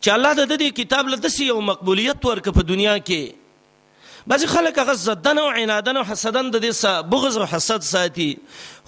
چې 0.00 0.08
الله 0.10 0.32
د 0.32 0.58
دې 0.60 0.70
کتاب 0.72 1.08
له 1.08 1.16
دسی 1.16 1.44
یو 1.46 1.60
مقبولیت 1.60 2.24
ورک 2.26 2.48
په 2.54 2.62
دنیا 2.62 2.96
کې 2.98 3.32
بعض 4.28 4.44
خلک 4.44 4.78
هغه 4.78 4.92
زدن 4.94 5.38
او 5.38 5.48
عنادن 5.50 5.96
او 5.96 6.04
حسدن 6.04 6.50
د 6.50 6.56
دې 6.60 6.84
بغض 7.12 7.38
او 7.38 7.46
حسد 7.52 7.80
ساتي 7.90 8.26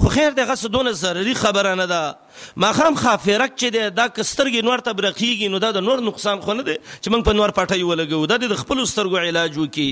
خو 0.02 0.09
خیر 0.16 0.30
دغه 0.38 0.54
سدونه 0.62 0.90
ضروري 1.02 1.35
خبره 1.35 1.75
نه 1.80 1.87
ده 1.92 2.16
ما 2.56 2.73
خام 2.73 2.94
خافرک 2.94 3.52
چې 3.61 3.73
دی 3.76 3.90
دا 4.00 4.06
کسترګي 4.16 4.64
نور 4.68 4.78
ته 4.88 4.92
برخیږي 4.99 5.49
نو 5.54 5.59
دا 5.66 5.70
د 5.70 5.76
نور 5.87 6.00
نقصان 6.09 6.40
خو 6.40 6.52
نه 6.59 6.62
دی 6.68 6.75
چې 6.75 7.09
موږ 7.14 7.25
په 7.28 7.32
نور 7.38 7.50
پټي 7.50 7.80
ولګو 7.90 8.20
دا 8.28 8.37
د 8.42 8.56
خپل 8.62 8.85
سترګو 8.92 9.16
علاج 9.30 9.59
وکي 9.62 9.88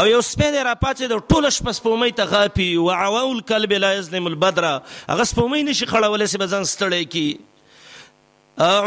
او 0.00 0.04
یو 0.12 0.20
سپین 0.30 0.54
را 0.68 0.74
پاتې 0.84 1.02
د 1.14 1.22
ټوله 1.32 1.50
شپه 1.58 1.72
سپومې 1.78 2.14
ته 2.20 2.24
غاپي 2.34 2.68
او 2.82 2.90
عواول 2.96 3.40
کلب 3.52 3.72
لا 3.86 3.92
یظلم 3.98 4.26
البدر 4.32 4.68
هغه 5.08 5.24
سپومې 5.24 5.64
نشي 5.70 5.86
خړولې 5.86 6.24
سي 6.34 6.38
بزن 6.44 6.64
ستړې 6.64 7.08
کی 7.08 7.38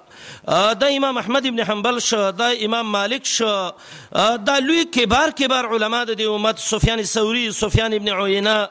دا 0.81 0.87
امام 0.97 1.19
احمد 1.19 1.47
ابن 1.47 1.61
حنبل 1.71 1.99
شو 2.09 2.31
دا 2.31 2.45
امام 2.67 2.87
مالک 2.93 3.27
شو 3.27 3.71
دا 4.47 4.59
لوی 4.59 4.85
کبار 4.85 5.31
کبار 5.39 5.67
علما 5.77 6.05
د 6.05 6.21
امت 6.27 6.59
سفیان 6.59 7.03
ثوری 7.15 7.51
سفیان 7.63 7.93
ابن 7.95 8.09
عینه 8.25 8.69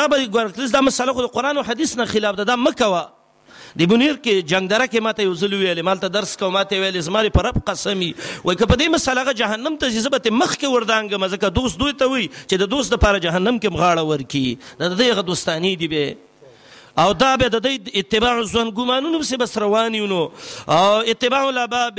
دا 0.00 0.06
به 0.14 0.32
ګورکلس 0.38 0.74
دا 0.78 0.84
مسله 0.90 1.18
خو 1.18 1.28
د 1.28 1.32
قران 1.38 1.62
او 1.62 1.68
حدیث 1.72 1.96
نه 2.02 2.12
خلاف 2.16 2.40
ده 2.42 2.48
دا 2.52 2.56
مکوه 2.68 3.04
د 3.78 3.86
بنیر 3.92 4.14
کې 4.24 4.42
جنگدره 4.50 4.84
کې 4.92 5.00
ماته 5.06 5.24
یو 5.26 5.34
ځل 5.40 5.54
ویل 5.62 5.80
مالته 5.88 6.08
درس 6.16 6.30
کوم 6.42 6.52
ماته 6.56 6.80
ویل 6.82 7.00
زماري 7.08 7.30
پر 7.38 7.44
رب 7.48 7.56
قسمي 7.70 8.08
وای 8.08 8.56
که 8.60 8.70
په 8.72 8.78
دې 8.80 8.90
مسله 8.96 9.34
جهنم 9.40 9.76
ته 9.82 9.92
زیبت 9.96 10.28
مخ 10.40 10.54
کې 10.54 10.72
وردانګه 10.76 11.22
مزه 11.24 11.40
که 11.44 11.54
دوست 11.58 11.80
دوی 11.82 11.94
ته 12.04 12.08
وي 12.14 12.22
چې 12.28 12.62
د 12.64 12.70
دوست 12.76 12.94
لپاره 12.96 13.20
جهنم 13.26 13.58
کې 13.64 13.74
مغاړه 13.76 14.08
ورکی 14.12 14.44
د 14.84 14.96
دې 15.00 15.20
غ 15.20 15.26
دوستانی 15.32 15.74
دی 15.82 15.90
به 15.94 16.04
او 16.98 17.12
دا 17.12 17.36
به 17.40 17.48
د 17.54 17.66
اتباع 18.00 18.42
ځوان 18.50 18.68
ګمانونو 18.76 19.18
سه 19.30 19.36
بس 19.40 19.56
روانیونو 19.58 20.20
او 20.76 20.98
اتباع 21.14 21.40
الاباب 21.48 21.98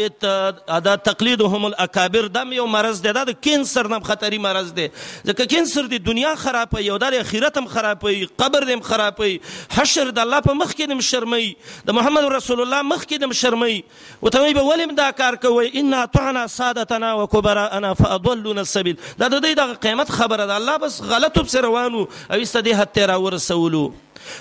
دا 0.86 0.96
تقلیدهم 1.08 1.66
الاکابر 1.66 2.28
دم 2.38 2.54
یو 2.54 2.66
مرض 2.76 3.02
دی 3.08 3.14
دا 3.18 3.24
د 3.30 3.36
کینسر 3.48 3.88
نم 3.92 4.02
خطري 4.08 4.38
مرض 4.46 4.72
دی 4.80 4.88
ځکه 4.88 5.48
کینسر 5.54 5.86
دی 5.92 5.98
دنیا 6.08 6.32
خرابه 6.46 6.82
یو 6.88 6.98
د 7.04 7.14
اخرت 7.20 7.58
هم 7.58 7.68
خرابه 7.76 8.28
قبر 8.40 8.66
هم 8.72 8.82
خرابه 8.88 9.30
حشر 9.78 10.10
د 10.12 10.20
الله 10.26 10.42
په 10.50 10.54
مخ 10.64 10.74
کې 10.74 10.90
هم 10.96 11.06
شرمي 11.12 11.46
د 11.92 11.98
محمد 12.00 12.32
رسول 12.36 12.66
الله 12.66 12.82
مخ 12.94 13.06
کې 13.06 13.28
هم 13.28 13.38
شرمي 13.44 13.78
وته 14.22 14.54
به 14.62 14.66
ولیم 14.72 14.98
دا 15.02 15.10
کار 15.22 15.40
کوي 15.46 15.70
ان 15.84 15.94
طعنا 16.18 16.48
سادتنا 16.56 17.14
وكبراءنا 17.22 17.94
فاضلنا 18.02 18.66
السبيل 18.68 18.98
دا 18.98 19.28
د 19.28 19.46
دې 19.46 19.62
د 19.62 19.78
قیامت 19.88 20.16
خبره 20.20 20.44
ده 20.54 20.58
الله 20.64 20.78
بس 20.88 21.00
غلطو 21.14 21.48
بس 21.52 21.56
روانو 21.70 22.06
او 22.08 22.42
استدې 22.42 22.84
حتی 22.84 23.08
را 23.14 23.22
ورسولو 23.28 23.86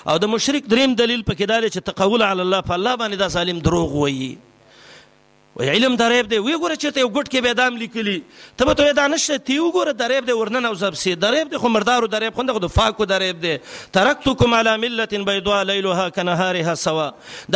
او 0.08 0.16
د 0.22 0.32
مشرک 0.34 0.66
دریم 0.70 0.94
دلیل 1.02 1.22
پکې 1.22 1.52
دا 1.52 1.60
چې 1.60 1.86
تقول 1.92 2.24
علی 2.30 2.44
الله 2.46 2.66
په 2.70 2.78
الله 2.78 3.00
باندې 3.04 3.24
دا 3.24 3.28
سالم 3.38 3.58
دروغ 3.68 3.94
وایي 4.02 4.28
وی 5.58 5.68
علم 5.72 5.94
دریب 6.00 6.26
دی 6.30 6.38
وی 6.46 6.54
ګوره 6.62 6.76
چته 6.80 7.02
یو 7.02 7.08
ګټ 7.12 7.28
کې 7.28 7.44
بيدام 7.46 7.76
لیکلی 7.82 8.16
ته 8.62 8.68
به 8.70 8.78
ته 8.80 8.96
دا 8.98 9.06
نشته 9.12 9.38
تی 9.50 9.54
وګوره 9.66 9.94
دریب 10.00 10.26
دی 10.30 10.34
ورنن 10.40 10.66
او 10.70 10.72
زب 10.80 10.98
سي 11.02 11.14
دریب 11.26 11.52
دی 11.54 11.60
خو 11.62 11.70
مردارو 11.76 12.10
دریب 12.16 12.34
خوند 12.40 12.52
خو 12.56 12.60
د 12.64 12.72
فاکو 12.74 13.06
دریب 13.12 13.40
دی 13.46 13.54
ترکتکم 13.98 14.56
علی 14.58 14.74
ملت 14.82 15.14
بیضاء 15.30 15.62
لیلها 15.72 16.10
کنهارها 16.18 16.74
سوا 16.82 17.08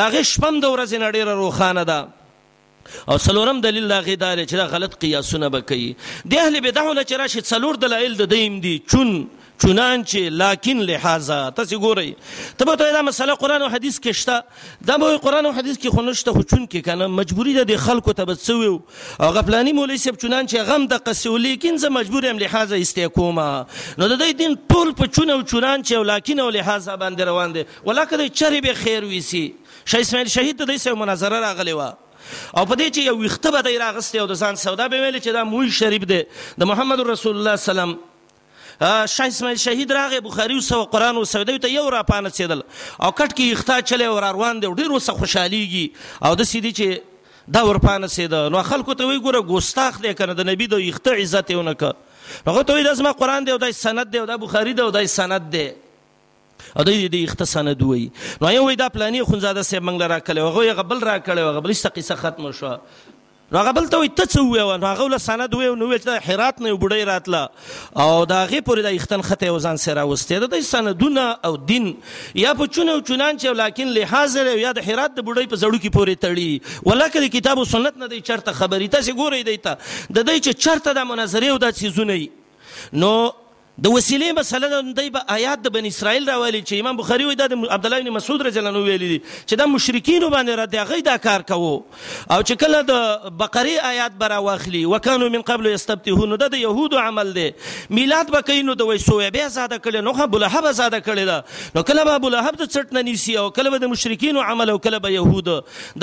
دا 0.03 0.09
غ 0.15 0.25
شپم 0.31 0.63
د 0.65 0.73
ورځې 0.77 1.05
نډیره 1.05 1.37
روخانه 1.43 1.85
ده 1.91 3.15
او 3.15 3.19
څلورم 3.19 3.63
دلیل 3.69 3.89
دا 3.93 4.01
غیدار 4.09 4.43
چې 4.45 4.63
دا 4.63 4.67
غلط 4.77 4.97
قیاسونه 5.05 5.53
بکې 5.59 6.25
دی 6.33 6.39
اهل 6.47 6.61
بدعو 6.69 6.97
لچراشي 7.01 7.41
څلور 7.51 7.81
دلایل 7.87 8.17
د 8.23 8.33
دیم 8.37 8.61
دی 8.69 8.75
چون 8.89 9.15
چنانچه 9.63 10.29
لکن 10.31 10.79
لحاظا 10.89 11.37
تاسو 11.59 11.79
ګورئ 11.85 12.11
ته 12.59 12.65
به 12.65 12.77
دا 12.83 13.03
مسله 13.09 13.35
قران 13.43 13.63
او 13.63 13.69
حدیث 13.73 13.99
کې 13.99 14.09
شته 14.21 14.43
دا 14.91 14.97
به 15.03 15.17
قران 15.27 15.47
او 15.47 15.53
حدیث 15.59 15.79
کې 15.79 15.87
خونشته 15.97 16.33
خو 16.37 16.43
چون 16.53 16.63
کې 16.71 16.77
کنه 16.89 17.07
مجبوری 17.21 17.53
ده 17.59 17.65
د 17.71 17.77
خلکو 17.87 18.13
ته 18.21 18.25
بسوي 18.31 18.67
او 18.71 18.81
غفلانی 19.39 19.73
مولوی 19.81 19.97
سب 20.07 20.17
چنانچه 20.25 20.57
غم 20.71 20.87
د 20.87 20.93
قصو 21.09 21.37
لیکن 21.47 21.77
زه 21.85 21.89
مجبور 21.99 22.25
یم 22.31 22.39
لحاظا 22.45 22.77
استقامه 22.87 23.49
نو 23.99 24.09
د 24.09 24.21
دې 24.21 24.35
دین 24.41 24.57
ټول 24.73 24.95
په 25.03 25.07
چون 25.19 25.31
او 25.37 25.41
چنانچه 25.55 25.97
لکن 26.13 26.41
او 26.41 26.49
لحاظا 26.59 26.97
باندې 27.05 27.21
روان 27.33 27.53
دي 27.59 27.65
ولکه 27.91 28.17
د 28.23 28.29
چری 28.43 28.61
به 28.69 28.75
خیر 28.83 29.05
ویسی 29.15 29.45
شای 29.95 30.01
اسماعیل 30.07 30.29
شهید 30.39 30.57
د 30.63 30.73
دې 30.75 30.77
سه 30.87 30.95
مناظره 31.03 31.41
راغلی 31.47 31.73
و 31.73 31.85
او 32.57 32.65
په 32.65 32.77
دې 32.77 32.93
چې 32.95 32.99
یو 32.99 33.25
وخته 33.27 33.51
به 33.59 33.63
دی 33.69 33.79
راغسته 33.85 34.21
او 34.21 34.27
د 34.27 34.35
ځان 34.45 34.55
سودا 34.65 34.89
به 34.95 35.01
ویل 35.07 35.19
چې 35.19 35.29
دا 35.41 35.45
موي 35.53 35.71
شریف 35.81 36.03
دی 36.15 36.23
د 36.61 36.65
محمد 36.73 37.01
رسول 37.15 37.37
الله 37.41 37.57
سلام 37.67 37.99
شاه 38.81 39.27
اسماعیل 39.31 39.59
شهید 39.63 39.91
راغې 39.93 40.21
بخاری 40.27 40.55
او 40.55 40.61
سو 40.67 40.77
قران 40.93 41.17
او 41.17 41.25
سودی 41.33 41.57
ته 41.65 41.71
یو 41.71 41.91
را 41.95 42.03
پانه 42.11 42.29
سیدل 42.37 42.61
او 42.61 43.11
کټ 43.11 43.35
کې 43.37 43.53
اختا 43.57 43.77
چلے 43.91 44.05
او 44.13 44.21
روان 44.25 44.63
دی 44.63 44.71
ډیر 44.79 44.93
وسه 44.95 45.15
خوشحاليږي 45.19 46.29
او 46.29 46.35
د 46.43 46.49
سیدی 46.53 46.71
چې 46.79 47.57
دا 47.57 47.65
ورپانه 47.71 48.09
سید 48.15 48.35
نو 48.55 48.63
خلکو 48.71 48.95
ته 49.01 49.11
وی 49.11 49.19
ګوره 49.27 49.43
ګستاخ 49.53 50.01
دی 50.07 50.15
کنه 50.23 50.39
د 50.41 50.49
نبی 50.53 50.71
د 50.77 50.83
اخته 50.87 51.17
عزت 51.25 51.53
یې 51.53 51.57
ونکه 51.61 52.49
هغه 52.51 52.63
ته 52.71 52.79
وی 52.79 52.87
لازم 52.89 53.11
قران 53.23 53.49
دی 53.51 53.55
او 53.59 53.61
د 53.69 53.77
سند 53.83 54.13
دی 54.17 54.23
او 54.25 54.27
د 54.33 54.43
بخاری 54.49 54.75
دی 54.81 54.83
او 54.89 54.91
د 54.99 55.07
سند 55.19 55.53
دی 55.59 55.67
ا 56.81 56.83
دوی 56.87 57.07
د 57.17 57.23
اختصانه 57.29 57.73
دوی 57.81 58.03
نو 58.41 58.49
یو 58.57 58.65
وی 58.69 58.77
دا 58.85 58.89
پلانې 58.95 59.29
خونزاده 59.31 59.63
سه 59.69 59.87
منګل 59.89 60.11
را 60.17 60.21
کړي 60.27 60.41
هغه 60.41 60.75
غبل 60.81 61.01
را 61.11 61.15
کړي 61.21 61.53
هغه 61.53 61.61
بل 61.69 61.73
څه 61.77 61.93
قصه 62.01 62.17
ختم 62.25 62.51
شو 62.61 62.75
نو 63.53 63.59
هغه 63.59 63.71
بل 63.77 63.87
ته 63.93 63.99
وي 64.01 64.09
ته 64.09 64.25
څه 64.33 64.41
وویل 64.47 64.79
نو 64.83 64.87
هغه 64.87 65.03
ول 65.05 65.21
سند 65.21 65.55
وویل 65.55 65.79
نو 65.79 65.87
ویل 65.91 65.99
چې 65.99 66.23
هرات 66.27 66.61
نه 66.61 66.77
بډای 66.83 67.05
راتله 67.09 67.41
او 68.05 68.25
دا 68.33 68.37
هغه 68.45 68.61
پورې 68.69 68.81
د 68.87 68.95
اختن 68.99 69.23
خطه 69.31 69.51
وزن 69.57 69.77
سره 69.85 70.05
واستې 70.05 70.47
د 70.55 70.63
سندونه 70.69 71.25
او 71.45 71.53
دین 71.71 71.89
یا 72.43 72.53
په 72.61 72.67
چونه 72.77 72.93
او 72.93 73.01
چونان 73.09 73.39
چې 73.43 73.59
لکن 73.63 73.89
لحاظ 73.99 74.37
یا 74.61 74.73
د 74.81 74.87
هرات 74.91 75.17
د 75.17 75.27
بډای 75.31 75.51
په 75.55 75.63
زړو 75.65 75.83
کې 75.83 75.91
پورې 75.99 76.23
تړي 76.25 76.87
ولکه 76.91 77.25
د 77.27 77.35
کتاب 77.39 77.59
او 77.59 77.67
سنت 77.75 77.99
نه 78.03 78.07
دی 78.15 78.21
چرته 78.31 78.55
خبرې 78.61 78.95
تاسو 78.97 79.19
ګورئ 79.21 79.43
دی 79.51 79.59
ته 79.67 79.79
د 80.17 80.19
دې 80.29 80.37
چې 80.45 80.53
چرته 80.67 80.91
د 81.01 81.11
مناظره 81.13 81.53
او 81.57 81.63
د 81.67 81.77
سيزونه 81.83 82.21
نو 83.03 83.13
د 83.85 83.89
وسیلې 83.89 84.37
مثلا 84.37 84.93
دای 84.97 85.09
په 85.17 85.21
آیات 85.37 85.61
د 85.67 85.73
بن 85.75 85.87
اسرائیل 85.91 86.27
راولي 86.31 86.59
چې 86.63 86.81
امام 86.85 86.97
بخاری 86.97 87.27
وایي 87.29 87.37
د 87.41 87.53
عبد 87.57 87.87
الله 87.89 88.01
بن 88.07 88.11
مسعود 88.17 88.43
رضی 88.47 88.59
الله 88.63 88.73
عنه 88.73 88.81
ویلي 88.89 89.07
دي 89.13 89.19
چې 89.21 89.55
د 89.61 89.71
مشرکین 89.75 90.27
باندې 90.27 90.59
را 90.61 90.67
دغه 90.75 90.99
دا 91.07 91.15
کار 91.27 91.45
کوو 91.51 91.71
او 92.37 92.37
چې 92.49 92.61
کله 92.63 92.81
د 92.91 93.31
بقره 93.43 93.87
آیات 93.91 94.19
برا 94.25 94.41
واخلي 94.49 94.83
وکانو 94.95 95.29
من 95.37 95.45
قبل 95.53 95.69
یستبتهون 95.71 96.37
د 96.43 96.57
يهودو 96.65 96.99
عمل 97.05 97.33
دی 97.39 97.45
میلاد 98.01 98.35
بکینو 98.37 98.75
د 98.83 98.91
وسوې 98.91 99.31
به 99.39 99.49
زاده 99.57 99.81
کړي 99.81 100.09
نو 100.11 100.29
ابو 100.29 100.43
لهب 100.45 100.71
زاده 100.83 101.01
کړي 101.09 101.33
دا 101.33 101.79
نو 101.79 101.85
کله 101.93 102.19
ابو 102.23 102.33
لهب 102.37 102.61
د 102.65 102.71
چټ 102.75 102.95
نه 102.99 103.05
نیسی 103.11 103.39
او 103.45 103.47
کله 103.61 103.83
د 103.87 103.93
مشرکین 103.95 104.41
عمل 104.49 104.75
او 104.75 104.77
کله 104.89 105.03
به 105.09 105.15
يهود 105.17 105.51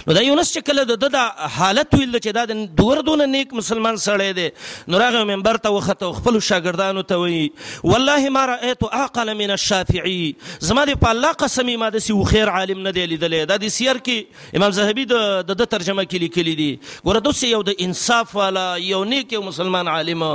نو 0.07 0.13
دا 0.15 0.21
یونس 0.23 0.49
چې 0.53 0.65
کله 0.69 0.85
د 0.89 1.13
د 1.15 1.53
حالت 1.57 1.95
ویل 1.97 2.15
چې 2.17 2.35
دا 2.37 2.43
د 2.51 2.61
دوره 2.81 3.03
دون 3.09 3.23
نیک 3.33 3.53
مسلمان 3.59 3.99
سړی 4.05 4.35
دی 4.39 4.47
نو 4.93 5.01
راغه 5.03 5.21
منبر 5.31 5.59
ته 5.65 5.73
وخت 5.77 6.03
او 6.07 6.11
خپل 6.19 6.39
شاګردانو 6.47 7.05
ته 7.11 7.23
وی 7.23 7.93
والله 7.93 8.33
ما 8.37 8.45
رايت 8.51 8.85
اعقل 9.01 9.33
من 9.43 9.55
الشافعي 9.57 10.17
زما 10.71 10.85
دی 10.91 10.97
په 11.05 11.13
الله 11.15 11.37
قسم 11.45 11.73
ما 11.85 11.89
د 11.97 12.05
سی 12.09 12.19
خیر 12.33 12.53
عالم 12.59 12.85
نه 12.87 12.95
دی 12.99 13.05
لیدلې 13.05 13.53
دا 13.53 13.59
د 13.65 13.75
سیر 13.79 14.03
کې 14.09 14.59
امام 14.61 14.77
زهبي 14.81 15.07
د 15.15 15.57
د 15.63 15.71
ترجمه 15.75 16.07
کې 16.11 16.27
لیکلي 16.27 16.55
دي 16.63 16.71
ګوره 17.07 17.25
دوی 17.29 17.53
یو 17.55 17.63
د 17.71 17.81
انصاف 17.89 18.37
والا 18.43 18.67
یو 18.89 19.03
نیک 19.13 19.37
یو 19.39 19.45
مسلمان 19.51 19.93
عالم 19.97 20.25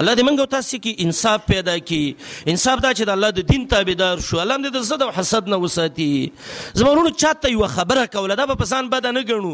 الله 0.00 0.14
دې 0.16 0.24
منګو 0.26 0.44
تاسو 0.52 0.76
کې 0.84 1.04
انصاف 1.06 1.40
پیدا 1.46 1.72
کړي 1.78 2.50
انصاف 2.52 2.78
دا 2.82 2.90
چې 2.92 3.08
د 3.08 3.08
الله 3.14 3.30
د 3.38 3.44
دین 3.48 3.64
تابعدار 3.72 4.20
شو 4.26 4.38
الله 4.44 4.56
دې 4.60 4.76
د 4.76 4.84
زړه 4.90 5.02
او 5.08 5.12
حسد 5.16 5.48
نه 5.52 5.56
وساتي 5.64 6.06
زمونږ 6.80 7.18
چاته 7.22 7.50
یو 7.54 7.66
خبره 7.72 8.04
کوله 8.14 8.36
دا 8.40 8.46
په 8.50 8.56
پسان 8.62 8.88
بد 8.94 9.08
نه 9.16 9.22
غنو 9.30 9.50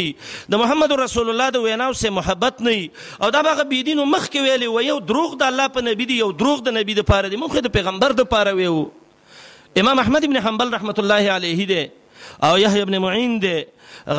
د 0.50 0.54
محمد 0.62 0.92
رسول 1.06 1.30
الله 1.34 1.50
د 1.54 1.58
ویناو 1.66 1.94
سه 2.02 2.10
محبت 2.18 2.62
نه 2.62 2.90
او 3.22 3.30
دا 3.36 3.42
هغه 3.48 3.66
بی 3.74 3.82
دینو 3.90 4.06
مخ 4.14 4.26
کې 4.26 4.42
ویلي 4.46 4.68
و 4.72 4.82
یو 4.86 4.98
دروغ 5.12 5.36
د 5.42 5.46
الله 5.50 5.68
په 5.76 5.82
نبی 5.88 6.06
دی 6.12 6.18
یو 6.22 6.32
دروغ 6.44 6.64
د 6.70 6.74
نبی 6.80 6.98
د 7.02 7.06
پاره 7.12 7.30
دی 7.30 7.38
مخ 7.44 7.54
د 7.54 7.70
پیغمبر 7.78 8.18
د 8.22 8.26
پاره 8.32 8.56
ویو 8.62 8.74
امام 9.84 10.00
احمد 10.06 10.24
ابن 10.30 10.38
حنبل 10.48 10.74
رحمت 10.78 10.98
الله 11.06 11.32
علیه 11.38 11.66
دی 11.66 11.86
او 12.50 12.58
یحیی 12.64 12.82
ابن 12.90 12.98
معین 13.06 13.38
دی 13.46 13.56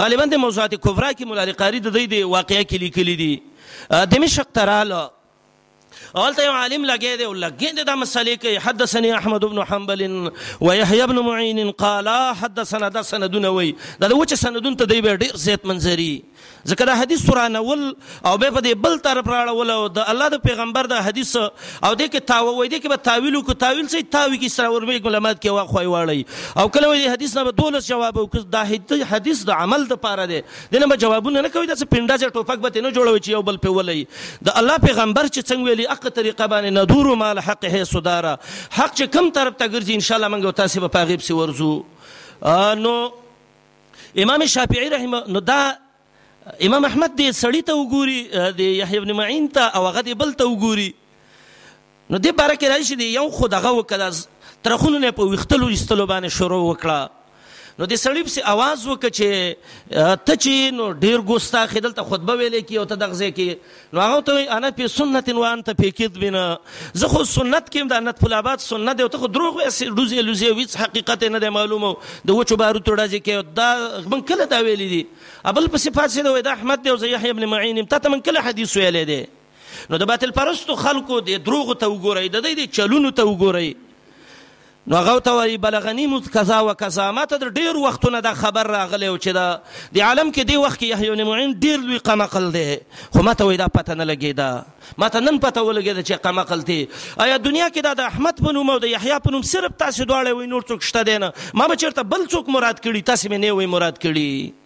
غالبا 0.02 0.24
د 0.34 0.38
موضوعات 0.44 0.78
کبرا 0.88 1.10
کې 1.12 1.26
مولا 1.32 1.46
قاری 1.64 1.82
د 1.82 1.90
دې 1.96 2.30
واقعي 2.34 2.64
کې 2.64 2.86
لیکلي 2.86 3.16
دي 3.18 4.14
د 4.14 4.22
مشق 4.26 4.54
تراله 4.60 5.02
اولته 6.16 6.44
عالم 6.48 6.82
لګی 6.90 7.10
دی 7.20 7.26
لګی 7.44 7.70
دی 7.76 7.82
دا 7.88 7.94
مسلې 8.02 8.34
کوي 8.42 8.58
حدثني 8.64 9.12
احمد 9.18 9.44
بن 9.44 9.64
حنبل 9.64 10.32
ويحيى 10.60 11.06
بن 11.06 11.18
معين 11.28 11.70
قال 11.70 12.08
حدثنا 12.40 12.88
دا 12.88 13.02
سندونه 13.02 13.50
وي 13.50 13.74
دا 14.00 14.14
وچ 14.16 14.34
سندون 14.34 14.76
ته 14.76 14.84
دی 14.84 15.00
ډیر 15.00 15.36
زیات 15.36 15.66
منظري 15.66 16.12
ځکه 16.70 16.84
دا 16.88 16.94
حدیث 17.00 17.20
سورانول 17.26 17.82
او 18.28 18.32
به 18.38 18.50
په 18.50 18.62
دې 18.64 18.74
بل 18.86 18.98
طرف 19.06 19.26
راړول 19.32 19.70
او 19.76 19.86
د 19.98 20.04
الله 20.12 20.28
د 20.34 20.42
پیغمبر 20.46 20.88
د 20.92 21.00
حدیث 21.06 21.30
او 21.36 21.90
د 21.94 22.10
کې 22.12 22.26
تاو 22.32 22.54
وای 22.56 22.68
دي 22.74 22.78
کې 22.78 22.88
به 22.92 23.02
تاویل 23.08 23.38
کو 23.48 23.54
تاویل 23.64 23.88
سي 23.94 24.02
تاوی 24.16 24.38
کې 24.38 24.54
سره 24.56 24.68
ور 24.74 24.86
به 24.90 25.10
علامات 25.12 25.42
کې 25.42 25.58
واخوي 25.58 25.90
واړی 25.94 26.64
او 26.64 26.68
کله 26.76 26.90
وای 26.92 27.08
حدیث 27.14 27.36
نه 27.40 27.44
به 27.50 27.56
دولس 27.62 27.88
جواب 27.88 28.18
او 28.22 28.26
دا 28.56 28.62
حدیث 29.16 29.44
د 29.50 29.58
عمل 29.66 29.86
د 29.94 30.00
پاره 30.06 30.26
دی 30.34 30.40
دنه 30.76 30.90
به 30.94 31.02
جوابونه 31.06 31.44
نه 31.48 31.52
کوي 31.56 31.72
دا 31.72 31.78
پینډا 31.94 32.16
چې 32.22 32.34
ټوپک 32.38 32.64
به 32.66 32.86
نه 32.86 32.94
جوړوي 32.98 33.24
چې 33.26 33.36
یو 33.36 33.42
بل 33.50 33.60
په 33.66 33.76
ولای 33.80 34.06
د 34.50 34.56
الله 34.62 34.78
پیغمبر 34.86 35.30
چې 35.34 35.50
څنګه 35.50 35.66
ویلي 35.66 35.90
اق 35.96 36.08
طریقه 36.20 36.50
باندې 36.54 36.78
ندور 36.78 37.12
مال 37.24 37.42
حق 37.50 37.68
هي 37.74 37.84
صداره 37.94 38.38
حق 38.80 38.94
چې 38.98 39.14
کم 39.18 39.34
طرف 39.40 39.58
ته 39.60 39.72
ګرځي 39.74 40.00
ان 40.00 40.06
شاء 40.10 40.16
الله 40.20 40.34
موږ 40.36 40.58
تاسو 40.64 40.86
په 40.86 40.94
پاغیب 40.98 41.26
سي 41.28 41.40
ورزو 41.42 41.74
نو 42.86 42.94
امام 44.22 44.44
شافعی 44.56 44.88
رحمه 44.96 45.22
نو 45.34 45.40
دا 45.52 45.60
امام 46.66 46.84
احمد 46.86 47.12
دې 47.18 47.26
سړی 47.40 47.60
ته 47.66 47.76
وګوري 47.80 48.22
د 48.60 48.70
یحیی 48.76 49.00
بن 49.04 49.12
معین 49.18 49.46
ته 49.58 49.66
او 49.78 49.82
هغه 49.88 50.00
دې 50.06 50.14
بل 50.22 50.32
ته 50.40 50.46
وګوري 50.50 50.88
نو 52.10 52.18
دې 52.24 52.32
باره 52.40 52.56
کې 52.60 52.70
راشي 52.72 52.96
دی 53.02 53.06
یو 53.18 53.26
خود 53.36 53.54
هغه 53.58 53.70
وکړه 53.78 54.62
ترخونه 54.68 55.12
په 55.18 55.28
ویختلو 55.34 55.68
ایستلو 55.74 56.06
باندې 56.12 56.36
شروع 56.38 56.62
وکړه 56.64 57.00
نو 57.80 57.86
د 57.90 57.94
سړی 58.04 58.22
په 58.28 58.42
आवाज 58.52 58.80
وک 58.88 59.04
چې 59.04 60.16
ته 60.30 60.34
چې 60.38 60.72
نو 60.78 60.86
ډیر 61.04 61.22
ګوستا 61.30 61.60
خدل 61.70 61.92
ته 61.98 62.06
خطبه 62.10 62.32
ویلې 62.40 62.68
کی 62.70 62.76
او 62.80 62.84
ته 62.92 63.00
دغه 63.02 63.20
ځکه 63.20 63.94
نو 63.96 64.00
هغه 64.06 64.24
ته 64.28 64.56
انا 64.56 64.70
په 64.80 64.90
سنت 64.94 65.30
وان 65.38 65.62
ته 65.68 65.78
فکید 65.80 66.18
بنا 66.24 66.42
زه 67.02 67.08
خو 67.14 67.22
سنت 67.30 67.70
کیم 67.76 67.92
د 67.92 68.02
انت 68.02 68.20
فلابات 68.26 68.64
سنت 68.66 68.98
دی 69.00 69.04
او 69.06 69.10
ته 69.16 69.22
خو 69.24 69.30
دروغ 69.38 69.56
روزي 70.00 70.24
لوزي 70.30 70.52
ویڅ 70.58 70.76
حقیقت 70.82 71.24
نه 71.36 71.40
دی 71.46 71.50
معلومه 71.58 71.92
د 72.30 72.40
وچو 72.40 72.58
بارو 72.64 72.82
تړه 72.88 73.06
ځکه 73.12 73.54
دا 73.60 73.70
من 74.16 74.24
کله 74.32 74.48
دا 74.54 74.62
ویلې 74.66 74.90
دي 74.96 75.48
ابل 75.54 75.68
په 75.76 75.84
صفات 75.86 76.16
سره 76.16 76.26
وې 76.26 76.50
د 76.50 76.56
احمد 76.58 76.84
دی 76.84 76.92
او 76.94 76.98
زه 77.06 77.10
یحیی 77.14 77.32
ابن 77.36 77.46
معین 77.54 77.80
ته 77.96 78.12
من 78.16 78.20
کله 78.30 78.44
حدیث 78.50 78.76
ویلې 78.80 79.08
دي 79.12 79.94
نو 79.94 80.02
د 80.04 80.12
باطل 80.12 80.36
پرستو 80.42 80.74
خلکو 80.86 81.22
د 81.30 81.40
دروغ 81.50 81.72
ته 81.78 81.90
وګورئ 81.96 82.28
د 82.36 82.46
دې 82.48 82.76
چلونو 82.80 83.14
ته 83.22 83.26
وګورئ 83.32 83.70
نو 84.90 84.96
هغه 84.98 85.18
ته 85.24 85.30
وی 85.34 85.56
بلغنی 85.64 86.06
مز 86.12 86.28
قضا 86.36 86.56
و 86.68 86.72
قضا 86.78 87.04
ما 87.16 87.24
ته 87.32 87.38
ډیر 87.58 87.76
وختونه 87.82 88.20
دا 88.26 88.32
خبر 88.38 88.66
راغلی 88.74 89.06
او 89.10 89.16
چې 89.16 89.34
دا 89.34 89.60
د 89.92 89.98
عالم 90.06 90.30
کې 90.32 90.42
دی 90.48 90.56
وخت 90.62 90.80
کې 90.80 90.84
یحیی 90.92 91.10
بن 91.10 91.22
معین 91.28 91.52
ډیر 91.66 91.76
لوی 91.84 91.98
قمقل 92.08 92.48
دی 92.56 92.64
خو 93.12 93.22
ما 93.28 93.34
ته 93.42 93.46
وی 93.50 93.56
دا 93.60 93.68
پته 93.76 93.94
نه 94.00 94.04
لګیدا 94.12 94.98
ما 95.04 95.08
ته 95.16 95.20
نن 95.26 95.38
پته 95.44 95.62
ولګیدا 95.68 96.04
چې 96.08 96.22
قمقل 96.26 96.64
دی 96.72 96.80
آیا 97.26 97.36
دنیا 97.44 97.68
کې 97.68 97.86
دا 97.88 97.92
د 98.00 98.08
احمد 98.12 98.42
په 98.48 98.54
نوم 98.58 98.72
او 98.76 98.80
د 98.86 98.92
یحیی 98.94 99.20
په 99.28 99.36
نوم 99.36 99.44
صرف 99.52 99.76
تاسو 99.84 100.02
دواړه 100.04 100.34
وی 100.40 100.50
نور 100.56 100.66
څوک 100.72 100.88
شته 100.90 101.02
دی 101.10 101.14
نه 101.26 101.32
ما 101.62 101.68
به 101.74 101.78
چیرته 101.84 102.02
بل 102.16 102.26
څوک 102.26 102.52
مراد 102.58 102.82
کړي 102.82 103.10
تاسو 103.12 103.28
مې 103.32 103.46
نه 103.46 103.58
وی 103.60 103.70
مراد 103.76 104.02
کړي 104.06 104.61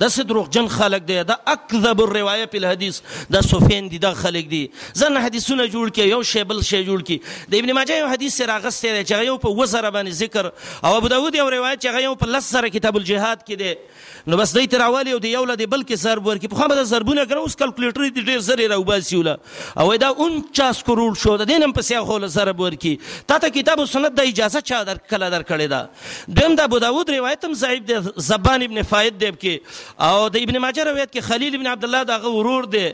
د 0.00 0.08
سدروغ 0.14 0.48
جن 0.56 0.66
خلق 0.72 1.04
دی 1.06 1.14
د 1.28 1.38
اکذب 1.52 2.00
الروایه 2.02 2.44
په 2.50 2.58
الحديث 2.60 2.98
د 3.36 3.40
سفین 3.46 3.86
دی 3.94 3.98
د 4.02 4.12
خلق 4.18 4.46
دی 4.50 4.60
ځن 5.00 5.16
حدیثونه 5.22 5.64
جوړ 5.72 5.94
کی 5.96 6.04
یو 6.10 6.20
شیبل 6.32 6.60
شی 6.68 6.80
جوړ 6.88 7.02
کی 7.08 7.16
د 7.54 7.60
ابن 7.64 7.72
ماجه 7.78 7.96
یو 8.00 8.10
حدیث 8.12 8.36
راغسته 8.50 8.92
دی 8.96 9.00
چې 9.08 9.24
یو 9.28 9.34
په 9.46 9.54
وزره 9.60 9.90
باندې 9.96 10.18
ذکر 10.18 10.88
او 10.90 10.92
ابو 11.00 11.10
داود 11.14 11.38
یو 11.40 11.46
روایت 11.54 11.82
چې 11.86 12.04
یو 12.04 12.12
په 12.20 12.30
لسره 12.36 12.70
کتاب 12.76 12.98
الجهاد 13.00 13.42
کې 13.48 13.64
دی 13.64 14.30
نو 14.30 14.38
بس 14.42 14.54
دی 14.58 14.64
تراوالی 14.76 15.16
او 15.16 15.18
دی 15.26 15.32
یو 15.32 15.40
لدی 15.52 15.68
بلکې 15.74 16.04
سر 16.06 16.22
ور 16.28 16.40
کې 16.44 16.54
په 16.54 16.60
خامه 16.62 16.78
د 16.82 16.86
ضربونه 16.92 17.24
کړو 17.26 17.50
اوس 17.50 17.58
کلکولیټر 17.64 18.20
دی 18.20 18.32
ډیر 18.32 18.46
زری 18.50 18.68
راوباسي 18.74 19.20
ولا 19.22 19.36
او 19.84 19.88
دا 20.06 20.12
49 20.28 20.84
کرول 20.92 21.18
شو 21.24 21.36
د 21.42 21.50
دینم 21.54 21.76
په 21.80 21.88
سیاخو 21.90 22.20
له 22.28 22.30
سره 22.36 22.56
ورکی 22.62 22.94
تا 23.32 23.40
ته 23.46 23.54
کتاب 23.58 23.84
او 23.84 23.88
سنت 23.96 24.16
د 24.22 24.30
اجازه 24.32 24.64
چا 24.72 24.80
در 24.92 25.02
کله 25.16 25.34
در 25.36 25.48
کړی 25.50 25.68
دا 25.76 26.40
دیم 26.40 26.56
د 26.62 26.70
ابو 26.72 26.82
داود 26.88 27.12
روایت 27.18 27.48
هم 27.50 27.58
ضعیف 27.66 27.84
دی 27.92 28.00
زبان 28.30 28.68
ابن 28.70 28.82
فائد 28.94 29.22
دی 29.26 29.34
کې 29.42 29.84
او 30.00 30.28
د 30.28 30.36
ابن 30.46 30.56
ماجه 30.62 30.84
روایت 30.88 31.12
کې 31.12 31.20
خلیل 31.28 31.54
ابن 31.58 31.66
عبد 31.70 31.84
الله 31.88 32.02
دغه 32.10 32.32
ورور 32.34 32.66
دی 32.74 32.84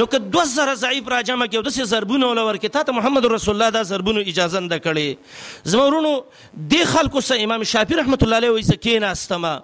نو 0.00 0.06
که 0.06 0.18
2000 0.36 0.74
ضعیف 0.82 1.08
را 1.14 1.22
جمع 1.22 1.46
کې 1.46 1.82
د 1.84 1.86
زربونو 1.94 2.28
ولور 2.30 2.56
کې 2.56 2.84
ته 2.86 2.92
محمد 2.98 3.24
رسول 3.34 3.54
الله 3.54 3.70
دا 3.76 3.82
زربونو 3.90 4.20
اجازه 4.20 4.60
نه 4.66 4.78
کړي 4.86 5.68
زمورونو 5.74 6.12
د 6.72 6.84
خلکو 6.94 7.20
سره 7.28 7.42
امام 7.44 7.64
شافعي 7.74 7.96
رحمت 8.02 8.22
الله 8.22 8.36
علیه 8.42 8.50
وایي 8.56 8.64
سکینه 8.70 9.06
استما 9.12 9.54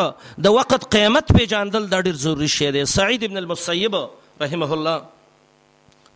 د 0.46 0.58
وخت 0.58 0.82
قیمت 0.96 1.26
پیژندل 1.38 1.84
د 1.94 2.08
ډیر 2.08 2.16
ضروری 2.26 2.48
شی 2.58 2.70
دی 2.76 2.84
سعید 2.98 3.22
ابن 3.28 3.38
المسیب 3.42 3.96
رحمه 4.44 4.68
الله 4.78 4.96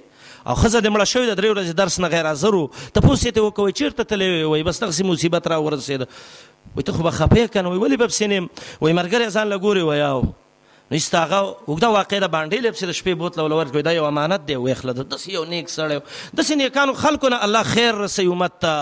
او 0.48 0.56
خزه 0.64 0.80
د 0.80 0.90
مړه 0.96 1.06
شوی 1.12 1.28
د 1.32 1.38
درې 1.42 1.50
ورځې 1.52 1.76
درس 1.82 2.00
نه 2.00 2.08
غیر 2.16 2.32
حاضر 2.32 2.56
ته 2.94 3.00
پوسې 3.08 3.38
ته 3.40 3.44
وکوي 3.48 3.74
چیرته 3.82 4.04
تلې 4.04 4.50
وي 4.54 4.64
بس 4.72 4.80
تخسي 4.86 5.04
مصیبت 5.12 5.48
را 5.54 5.60
ورسید 5.68 6.08
وي 6.78 6.84
ته 6.84 6.92
خو 7.00 7.04
به 7.04 7.12
خپه 7.22 7.46
کنه 7.58 7.70
وي 7.70 7.78
ولی 7.86 7.98
به 7.98 8.08
سینم 8.20 8.50
وي 8.82 8.94
مرګره 8.94 9.34
ځان 9.38 9.48
لګوري 9.56 9.82
ویاو 9.92 10.24
نو 10.92 10.98
استاغه 10.98 11.38
وګدا 11.68 11.88
واقع 11.94 12.18
د 12.24 12.30
باندې 12.34 12.60
لپس 12.66 12.84
د 12.90 12.94
شپې 12.98 13.14
بوت 13.22 13.38
لول 13.40 13.54
ورکوي 13.60 13.82
دا 13.88 13.94
یو 13.98 14.04
امانت 14.10 14.44
دی 14.50 14.58
وې 14.66 14.76
خلد 14.82 15.00
د 15.14 15.24
یو 15.36 15.44
نیک 15.54 15.72
سره 15.76 15.96
د 16.38 16.46
سینې 16.50 16.70
کانو 16.76 16.94
خلکو 17.06 17.32
نه 17.34 17.42
الله 17.48 17.72
خیر 17.78 17.98
رسي 18.04 18.26
امت 18.34 18.60
ته 18.66 18.74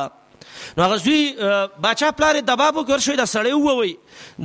نو 0.78 0.84
هغه 0.84 0.98
زوی 0.98 1.34
باچا 1.82 2.12
پلار 2.12 2.40
دبابو 2.42 2.84
کور 2.84 3.00
شوی 3.00 3.16
دا 3.18 3.26
سړی 3.26 3.54
ووي 3.54 3.94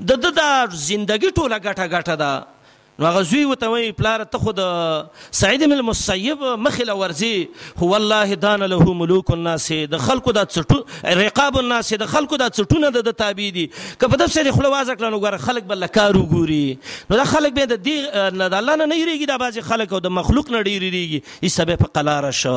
د 0.09 0.11
د 0.39 0.41
ژوندۍ 0.85 1.29
ټوله 1.37 1.57
ګټه 1.67 1.85
ګټه 1.95 2.15
ده 2.23 2.33
نو 3.03 3.09
هغه 3.09 3.23
زوی 3.23 3.45
وته 3.51 3.69
وی 3.71 3.91
پلار 3.99 4.23
ته 4.33 4.39
خو 4.39 4.53
د 4.57 4.67
سعید 5.37 5.63
بن 5.63 5.73
المسیب 5.77 6.43
مخله 6.67 6.95
ورزي 7.01 7.33
هو 7.85 7.89
الله 7.99 8.35
دان 8.45 8.63
له 8.73 8.93
ملوک 8.99 9.31
الناس 9.37 9.65
د 9.95 10.03
خلکو 10.09 10.35
د 10.37 10.45
څټو 10.57 11.17
رقاب 11.21 11.57
الناس 11.63 11.89
د 12.03 12.09
خلکو 12.13 12.37
د 12.43 12.53
څټونه 12.59 12.91
د 13.07 13.17
تابع 13.23 13.49
دي 13.57 13.65
که 13.71 14.11
په 14.13 14.19
دې 14.21 14.35
سره 14.37 14.53
خلواز 14.59 14.93
کړه 14.93 15.11
نو 15.15 15.19
ګره 15.25 15.43
خلک 15.47 15.67
بل 15.73 15.87
کار 15.99 16.19
وګوري 16.19 17.11
نو 17.13 17.19
دا 17.21 17.25
خلک 17.33 17.57
به 17.59 17.71
د 17.73 17.81
دې 17.87 18.37
نه 18.43 18.49
د 18.53 18.55
الله 18.59 18.77
نه 18.83 18.87
نېریږي 18.93 19.31
دا 19.33 19.39
بازي 19.45 19.65
خلک 19.71 19.95
او 19.99 20.01
د 20.07 20.15
مخلوق 20.21 20.53
نه 20.57 20.61
ډېریږي 20.69 21.49
ای 21.49 21.51
سبب 21.57 21.83
په 21.85 21.93
قلاره 22.01 22.31
شو 22.43 22.57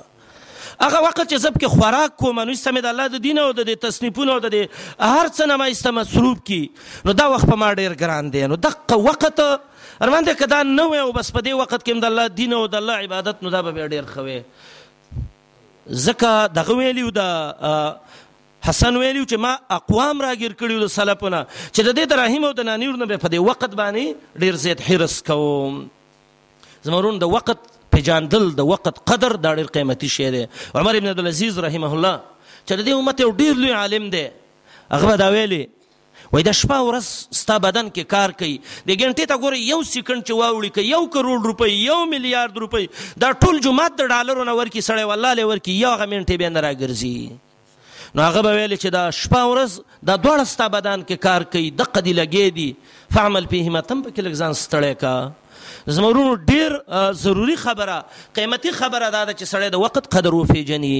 هغه 0.86 1.02
وخت 1.04 1.20
چې 1.20 1.44
زب 1.44 1.60
کې 1.60 1.76
خوراک 1.76 2.16
کوم 2.24 2.40
نو 2.44 2.48
سمې 2.62 2.86
د 2.88 2.90
الله 2.94 3.06
د 3.16 3.22
دین 3.28 3.42
او 3.44 3.46
د 3.60 3.74
تصنیفونو 3.84 4.38
او 4.38 4.42
د 4.46 4.54
هر 4.62 5.28
څه 5.28 5.52
نه 5.52 5.60
مې 5.64 5.94
مصروف 6.00 6.40
کی 6.50 6.60
نو 7.10 7.16
دا 7.22 7.26
وخت 7.34 7.48
په 7.52 7.62
ما 7.64 7.70
ډیر 7.84 7.94
ګران 8.04 8.32
دی 8.38 8.46
نو 8.54 8.60
دغه 8.68 9.00
وخت 9.10 9.44
ارمان 10.02 10.24
دې 10.26 10.34
کدا 10.38 10.62
نه 10.62 10.84
وي 10.92 11.00
او 11.00 11.12
بس 11.16 11.30
په 11.32 11.40
دې 11.46 11.52
وخت 11.62 11.82
کې 11.86 12.02
د 12.02 12.06
الله 12.06 12.26
دین 12.38 12.52
او 12.54 12.66
د 12.66 12.74
الله 12.82 12.94
عبادت 13.06 13.42
نو 13.46 13.50
دا 13.54 13.60
به 13.66 13.86
ډیر 13.92 14.06
خوي 14.14 14.38
زکه 16.06 16.32
دغه 16.54 16.74
ویلیو 16.78 17.10
د 17.18 17.20
حسن 18.68 18.96
ویلیو 18.96 19.24
چې 19.28 19.36
ما 19.44 19.52
اقوام 19.76 20.22
راګیر 20.22 20.54
کړیو 20.60 20.80
د 20.84 20.90
سلفونه 20.96 21.40
چې 21.50 21.80
د 21.88 21.94
دې 21.98 22.04
دراهم 22.14 22.44
او 22.48 22.52
د 22.60 22.66
نانیرو 22.70 22.96
نه 23.04 23.18
په 23.24 23.28
دې 23.34 23.38
وخت 23.48 23.76
باندې 23.80 24.42
ډیر 24.44 24.54
زیات 24.64 24.82
حرس 24.90 25.20
کوم 25.30 25.86
زمرون 26.88 27.18
د 27.22 27.30
وخت 27.36 27.54
پېجاندل 27.94 28.50
د 28.60 28.66
وخت 28.72 28.88
قدر 29.12 29.36
د 29.46 29.56
ډیر 29.62 29.66
قیمتي 29.78 30.08
شی 30.16 30.30
دی 30.30 30.44
عمر 30.74 30.94
ابن 31.00 31.08
عبد 31.14 31.22
العزيز 31.26 31.58
رحمه 31.68 31.92
الله 31.96 32.20
چې 32.66 32.74
د 32.76 32.86
دې 32.86 32.92
امت 32.98 33.20
یو 33.20 33.30
ډیر 33.42 33.60
لوی 33.64 33.72
عالم 33.84 34.10
دی 34.16 34.26
هغه 34.92 35.16
دا 35.24 35.30
ویلی 35.38 35.62
وای 36.34 36.44
د 36.46 36.52
شپه 36.60 36.76
ورځ 36.86 37.08
ستا 37.38 37.56
بدن 37.64 37.88
کې 37.96 38.10
کار 38.12 38.32
کوي 38.38 38.54
د 38.60 38.90
ګنټې 39.02 39.26
ته 39.32 39.40
ګوره 39.42 39.58
یو 39.72 39.76
سیکنډ 39.90 40.22
چې 40.28 40.38
واوړي 40.38 40.70
که 40.76 40.82
یو 40.94 41.02
کروڑ 41.16 41.36
روپۍ 41.50 41.74
یو 41.88 41.98
میلیارډ 42.14 42.54
روپۍ 42.62 42.88
دا 43.24 43.28
ټول 43.44 43.60
جومات 43.66 43.94
د 44.00 44.08
ډالرو 44.14 44.46
نه 44.48 44.54
ورکي 44.60 44.82
سړی 44.88 45.04
والله 45.10 45.38
لی 45.40 45.44
ورکي 45.50 45.76
یو 45.82 45.92
هغه 45.94 46.08
منټې 46.12 46.40
بیا 46.40 46.48
نه 46.54 46.64
راګرځي 46.66 48.18
نو 48.18 48.26
هغه 48.28 48.42
به 48.48 48.56
ویلې 48.58 48.80
چې 48.82 48.88
دا 48.96 49.04
شپه 49.20 49.42
ورځ 49.52 49.78
دا 50.08 50.14
دواړه 50.24 50.44
ستا 50.56 50.66
بدن 50.78 51.06
کې 51.08 51.24
کار 51.28 51.46
کوي 51.54 51.70
دقه 51.84 52.00
دې 52.08 52.14
لګې 52.22 52.60
دي 52.60 53.16
فعمل 53.18 53.48
فیهما 53.54 53.84
تم 53.92 54.02
پکې 54.06 54.26
لږ 54.26 54.34
ځان 54.44 54.60
ستړی 54.64 54.94
کا 55.06 55.14
زمرونو 55.86 56.34
ډیر 56.48 56.72
ضروری 57.22 57.56
خبره 57.56 57.96
قیمتي 58.34 58.70
خبره 58.76 59.10
دا 59.10 59.32
چې 59.32 59.44
سړی 59.52 59.70
د 59.74 59.82
وخت 59.84 60.08
قدر 60.16 60.34
وفیجني 60.34 60.92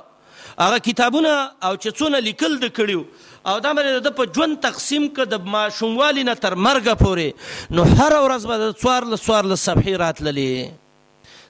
هغه 0.59 0.77
کتابونه 0.85 1.33
او 1.65 1.75
چې 1.75 1.93
څونه 1.99 2.19
لیکل 2.27 2.57
د 2.63 2.69
کړیو 2.77 3.01
او 3.47 3.59
دا 3.65 3.71
مې 3.73 4.03
د 4.07 4.15
په 4.19 4.25
ژوند 4.35 4.59
تقسیم 4.67 5.07
ک 5.19 5.29
د 5.33 5.41
ماشوموالي 5.55 6.23
نه 6.29 6.35
تر 6.45 6.55
مرګ 6.67 6.95
پورې 7.03 7.71
نو 7.79 7.83
هر 7.83 8.13
ورځ 8.25 8.41
به 8.51 8.55
د 8.63 8.71
څوار 8.81 9.07
له 9.13 9.17
څوار 9.25 9.43
له 9.51 9.55
صبحې 9.55 9.95
راتللې 10.05 10.71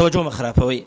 توجه 0.00 0.22
مخرافوي 0.30 0.82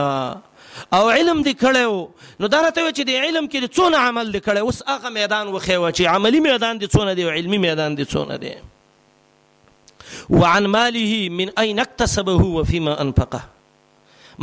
او 0.93 1.09
علم 1.11 1.41
دی 1.43 1.53
کړو 1.61 2.43
نو 2.43 2.47
دا 2.53 2.61
راته 2.67 2.85
چې 2.97 3.03
دی 3.09 3.17
علم 3.25 3.47
کې 3.55 3.73
څونه 3.77 3.99
عمل 4.05 4.31
دی 4.37 4.41
کړو 4.41 4.59
اوس 4.71 4.79
هغه 4.91 5.09
میدان 5.17 5.49
وخیو 5.55 5.85
چې 5.91 6.05
عملی 6.15 6.41
میدان 6.47 6.79
دی 6.83 6.87
څونه 6.95 7.15
دی 7.19 7.23
او 7.25 7.31
علمی 7.41 7.59
میدان 7.65 7.95
دی 7.99 8.05
څونه 8.05 8.39
دی 8.45 8.55
وعن 10.41 10.67
ماله 10.77 11.29
من 11.43 11.53
اين 11.65 11.81
اكتسبه 11.87 12.45
وفيما 12.55 12.97
انفقه 13.01 13.45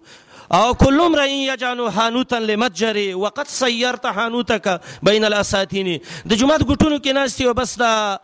او 0.51 0.75
كل 0.75 1.01
امرئ 1.01 1.29
يجعل 1.29 1.91
حانوتا 1.91 2.35
لمتجري 2.35 3.13
وقد 3.13 3.47
سيرت 3.47 4.07
حانوتك 4.07 4.81
بين 5.03 5.25
الاساتين 5.25 5.99
د 6.25 6.33
جمعه 6.33 6.57
ګټونو 6.57 6.99
کې 6.99 7.07
ناشتي 7.15 7.45
او 7.47 7.53
بس 7.53 7.73
دا 7.77 8.17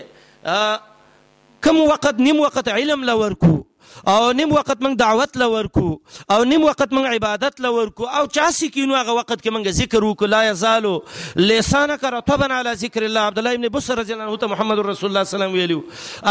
كم 1.64 1.80
وقت 1.80 2.20
نم 2.22 2.40
وقت 2.40 2.68
علم 2.70 3.06
لوركو 3.08 3.64
او 4.12 4.32
نیم 4.38 4.52
وخت 4.54 4.82
موږ 4.84 4.94
دعوت 5.00 5.38
لورکو 5.38 5.90
او 6.36 6.44
نیم 6.52 6.64
وخت 6.64 6.94
موږ 6.94 7.06
عبادت 7.16 7.62
لورکو 7.62 8.06
او 8.18 8.26
چا 8.38 8.50
سکینو 8.60 8.96
هغه 9.00 9.16
وخت 9.18 9.34
کې 9.34 9.52
موږ 9.56 9.70
ذکر 9.80 10.04
وکړو 10.08 10.30
لا 10.34 10.42
یزالو 10.50 10.94
لسانک 11.36 12.06
رطبا 12.18 12.48
علی 12.60 12.74
ذکر 12.84 13.06
الله 13.08 13.30
عبد 13.32 13.38
الله 13.44 13.54
ابن 13.60 13.68
بصر 13.78 13.98
رضی 14.02 14.14
الله 14.16 14.30
عنه 14.34 14.50
محمد 14.56 14.80
رسول 14.90 15.10
الله 15.12 15.24
صلی 15.32 15.40
الله 15.40 15.56
علیه 15.56 15.68
ویلو 15.68 15.80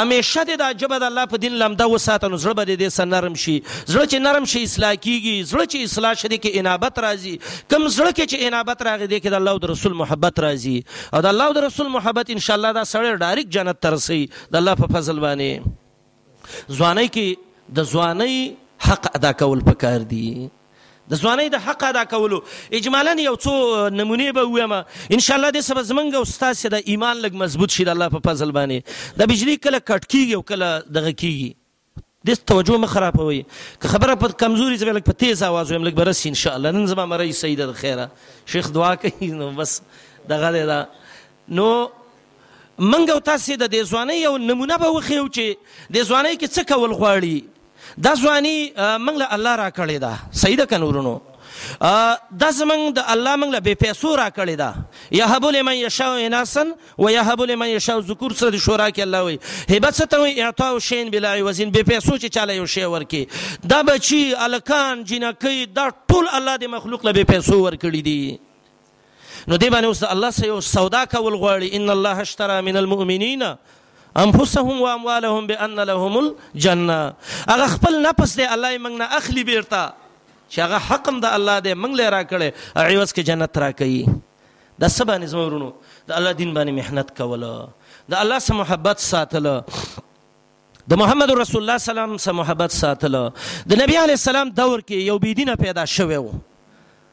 همیشه 0.01 0.45
د 0.63 0.65
عجب 0.69 0.95
د 0.97 1.07
الله 1.11 1.31
په 1.35 1.43
دین 1.47 1.59
لمدا 1.65 1.89
وساتنو 1.95 2.41
زړه 2.45 2.55
به 2.61 2.79
دې 2.83 2.97
سنرم 3.01 3.39
شي 3.45 3.57
زړه 3.75 4.07
چې 4.07 4.27
نرم 4.29 4.49
شي 4.55 4.65
اصلاح 4.71 4.95
کیږي 4.95 5.51
زړه 5.51 5.67
چې 5.73 5.91
اصلاح 5.91 6.15
شي 6.23 6.29
کې 6.29 6.63
انابت 6.63 7.03
راځي 7.07 7.69
کم 7.75 7.89
زړه 7.99 8.17
کې 8.17 8.25
چې 8.33 8.51
انابت 8.51 8.87
راغی 8.91 9.07
دې 9.13 9.23
کې 9.23 9.37
د 9.37 9.41
الله 9.43 9.59
او 9.59 9.75
رسول 9.75 9.99
محبت 10.03 10.43
راځي 10.49 10.77
او 11.15 11.23
د 11.29 11.33
الله 11.37 11.53
او 11.53 11.67
رسول 11.69 11.93
محبت 12.01 12.35
ان 12.39 12.43
شاء 12.49 12.57
الله 12.59 12.77
دا 12.81 12.87
سړی 12.97 13.23
ډایرک 13.27 13.55
جنت 13.59 13.83
ترسي 13.89 14.21
د 14.57 14.61
الله 14.63 14.81
په 14.83 14.97
فضل 14.99 15.25
باندې 15.27 15.79
ځواني 16.77 17.07
کې 17.09 17.37
د 17.79 17.87
ځواني 17.93 18.35
حق 18.89 19.07
ادا 19.17 19.33
کول 19.45 19.61
پکار 19.71 20.05
دي 20.13 20.27
د 21.13 21.21
ځواني 21.23 21.49
د 21.55 21.59
حق 21.67 21.85
ادا 21.85 22.03
کولو 22.11 22.41
اجمالا 22.79 23.15
یو 23.25 23.35
څو 23.47 23.55
نمونه 24.01 24.35
به 24.37 24.53
وایم 24.55 24.73
ان 24.75 25.25
شاء 25.29 25.37
الله 25.39 25.51
د 25.57 25.65
سبا 25.69 25.83
زمنګ 25.91 26.15
او 26.21 26.29
استاد 26.29 26.61
د 26.75 26.85
ایمان 26.95 27.17
لګ 27.25 27.33
مضبوط 27.43 27.71
شي 27.79 27.85
د 27.89 27.95
الله 27.97 28.09
په 28.19 28.27
فضل 28.29 28.53
باندې 28.59 29.19
د 29.23 29.31
بجلی 29.33 29.57
کله 29.67 29.81
کټ 29.91 30.07
کیږي 30.15 30.39
او 30.39 30.43
کله 30.53 30.71
دغه 30.99 31.13
کیږي 31.25 31.51
د 32.29 32.39
توجه 32.53 32.79
مخ 32.83 32.93
خرابوي 32.97 33.39
که 33.85 33.93
خبره 33.95 34.15
په 34.23 34.39
کمزوري 34.45 34.79
زوی 34.83 34.93
لګ 34.99 35.09
په 35.11 35.19
تیز 35.25 35.43
आवाज 35.51 35.73
ویم 35.75 35.87
لګ 35.89 36.01
برس 36.03 36.23
ان 36.31 36.39
شاء 36.45 36.55
الله 36.61 36.75
نن 36.79 36.87
زما 36.95 37.07
مری 37.15 37.33
سید 37.41 37.63
د 37.65 37.75
خیره 37.83 38.07
شیخ 38.55 38.71
دعا 38.79 38.93
کوي 39.07 39.31
نو 39.43 39.51
بس 39.63 39.75
دغه 40.35 40.65
دا 40.73 40.81
نو 41.61 41.69
منګ 42.79 43.11
او 43.15 43.19
تاسو 43.19 43.57
د 43.61 43.69
دې 43.73 43.83
ځواني 43.91 44.17
یو 44.23 44.37
نمونه 44.39 44.77
به 44.79 44.89
وخیو 44.97 45.29
چې 45.37 45.57
د 45.97 46.05
ځواني 46.11 46.37
کې 46.37 46.49
څه 46.49 46.65
کول 46.69 46.93
غواړي 46.93 47.45
دا 48.07 48.15
ځواني 48.23 48.73
منګ 49.07 49.17
له 49.21 49.29
الله 49.37 49.55
را 49.61 49.71
کړی 49.71 49.99
دا 50.05 50.13
صحیح 50.33 50.57
ده 50.57 50.67
کنورونو 50.67 51.21
دا 52.43 52.51
زمنګ 52.59 52.95
د 52.97 53.03
الله 53.15 53.37
منګ 53.43 53.53
له 53.55 53.61
بے 53.67 53.75
پیسو 53.83 54.15
را 54.21 54.29
کړی 54.39 54.57
دا 54.61 54.71
یهب 55.19 55.45
لمن 55.57 55.77
یشاء 55.77 56.23
اناسن 56.27 56.73
و 56.99 57.09
یهب 57.11 57.43
لمن 57.51 57.69
یشاء 57.69 57.99
ذکور 58.09 58.33
سره 58.41 58.51
د 58.51 58.57
شورا 58.67 58.91
کې 58.91 59.03
الله 59.03 59.23
وي 59.29 59.39
هبت 59.77 59.95
ستو 60.01 60.23
اعطاء 60.31 60.79
شین 60.89 61.11
بلا 61.11 61.35
وزن 61.51 61.71
بے 61.79 61.83
پیسو 61.93 62.17
چې 62.17 62.29
چاله 62.39 62.55
یو 62.61 62.67
شی 62.77 62.85
ورکی 62.97 63.25
دا 63.75 63.83
بچي 63.93 64.23
الکان 64.49 65.05
جنکی 65.13 65.67
دا 65.81 65.89
ټول 66.13 66.29
الله 66.39 66.57
د 66.65 66.73
مخلوق 66.77 67.05
له 67.05 67.13
بے 67.21 67.25
پیسو 67.35 67.63
ورکړي 67.63 68.03
دي 68.11 68.19
نو 69.51 69.57
دې 69.63 69.69
باندې 69.75 69.87
اوس 69.91 70.03
الله 70.15 70.31
سه 70.39 70.49
یو 70.51 70.61
سودا 70.73 71.05
کول 71.15 71.35
غواړي 71.43 71.69
ان 71.77 71.91
الله 71.93 72.21
اشترى 72.27 72.61
من 72.69 72.77
المؤمنین 72.83 73.43
انفسهم 74.23 74.81
واموالهم 74.81 75.47
بان 75.51 75.79
لهم 75.91 76.19
الجنه 76.21 76.99
هغه 77.51 77.67
خپل 77.75 77.97
نفس 78.07 78.39
دې 78.41 78.53
الله 78.55 78.71
یې 78.75 78.81
موږ 78.85 78.95
نه 79.03 79.09
اخلي 79.21 79.45
بیرته 79.49 79.83
چې 80.51 80.59
هغه 80.65 80.79
حق 80.91 81.11
د 81.25 81.27
الله 81.39 81.61
دې 81.61 81.75
موږ 81.83 81.95
لې 82.01 82.07
راکړي 82.17 82.51
عوض 82.77 83.13
کې 83.13 83.27
جنت 83.31 83.59
راکړي 83.65 84.79
د 84.85 84.95
سبا 84.99 85.19
نظم 85.25 85.39
ورونو 85.45 85.73
د 86.09 86.13
الله 86.21 86.33
دین 86.43 86.55
باندې 86.55 86.73
محنت 86.81 87.11
کوله 87.17 87.53
د 88.15 88.15
الله 88.25 88.39
سره 88.47 88.57
محبت 88.63 89.03
ساتله 89.09 89.55
د 90.95 91.03
محمد 91.03 91.31
رسول 91.43 91.61
الله 91.63 91.79
سلام 91.89 92.17
سره 92.29 92.39
محبت 92.45 92.79
ساتله 92.79 93.25
د 93.75 93.83
نبی 93.85 93.97
علی 94.07 94.19
السلام 94.21 94.55
دور 94.63 94.79
کې 94.81 95.07
یو 95.11 95.19
بيدینه 95.29 95.55
پیدا 95.67 95.87
شوه 95.99 96.23
و 96.29 96.33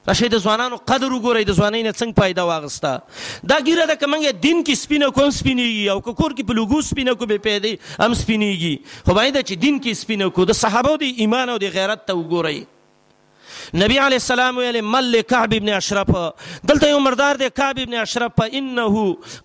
راشي 0.08 0.28
د 0.32 0.36
ځوانانو 0.44 0.78
قدر 0.90 1.12
وګورئ 1.14 1.44
د 1.48 1.52
ځوانۍ 1.60 1.82
نه 1.88 1.92
څنګه 2.00 2.22
پیدا 2.24 2.44
واغسته 2.50 3.46
دا 3.52 3.56
ګیره 3.68 3.86
د 3.92 3.98
کمنګ 4.04 4.30
دین 4.48 4.60
کې 4.64 4.82
سپینه 4.84 5.08
کوم 5.18 5.30
سپینیږي 5.38 5.86
او 5.94 6.00
کور 6.06 6.36
کې 6.38 6.44
په 6.52 6.56
لوګو 6.60 6.82
سپینه 6.90 7.16
کو 7.22 7.26
به 7.32 7.40
پیدا 7.48 7.72
هم 8.06 8.14
سپینیږي 8.22 8.76
خو 9.06 9.16
باید 9.18 9.38
چې 9.50 9.56
دین 9.66 9.80
کې 9.84 10.00
سپینه 10.04 10.30
کو 10.38 10.46
د 10.52 10.56
صحابه 10.62 10.94
د 11.04 11.20
ایمان 11.26 11.52
او 11.54 11.58
د 11.66 11.74
غیرت 11.78 12.06
ته 12.12 12.16
وګورئ 12.22 12.60
نبی 13.82 13.98
علی 14.04 14.18
السلام 14.20 14.56
ویل 14.58 14.80
مل 14.94 15.18
کعب 15.32 15.52
ابن 15.58 15.70
اشرف 15.80 16.12
دلته 16.70 16.90
یو 16.92 17.00
مردار 17.08 17.42
دی 17.42 17.50
کعب 17.60 17.82
ابن 17.84 17.94
اشرف 18.04 18.42
انه 18.46 19.04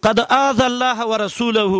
قد 0.08 0.20
اذ 0.36 0.60
الله 0.68 1.08
ورسوله 1.14 1.72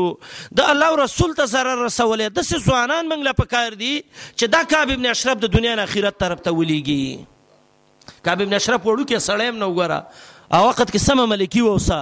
د 0.62 0.66
الله 0.74 0.98
رسول 1.04 1.36
ته 1.40 1.46
zarar 1.54 1.78
رسول 1.86 2.26
د 2.40 2.48
ځوانان 2.58 3.14
منګله 3.14 3.38
پکار 3.42 3.78
دي 3.84 3.92
چې 4.00 4.52
دا 4.56 4.64
کعب 4.74 4.94
ابن 4.98 5.08
اشرف 5.14 5.42
د 5.46 5.54
دنیا 5.58 5.76
نه 5.82 5.86
اخرت 5.90 6.18
طرف 6.26 6.44
ته 6.48 6.56
وليږي 6.60 7.30
کعب 8.26 8.40
ابن 8.44 8.54
اشرف 8.58 8.86
وړو 8.86 9.04
کې 9.04 9.24
سړیم 9.26 9.56
نو 9.64 9.68
غره 9.78 9.98
او 10.58 10.62
وخت 10.68 10.86
کې 10.86 11.04
سم 11.06 11.22
ملکی 11.34 11.60
ووسا 11.68 12.00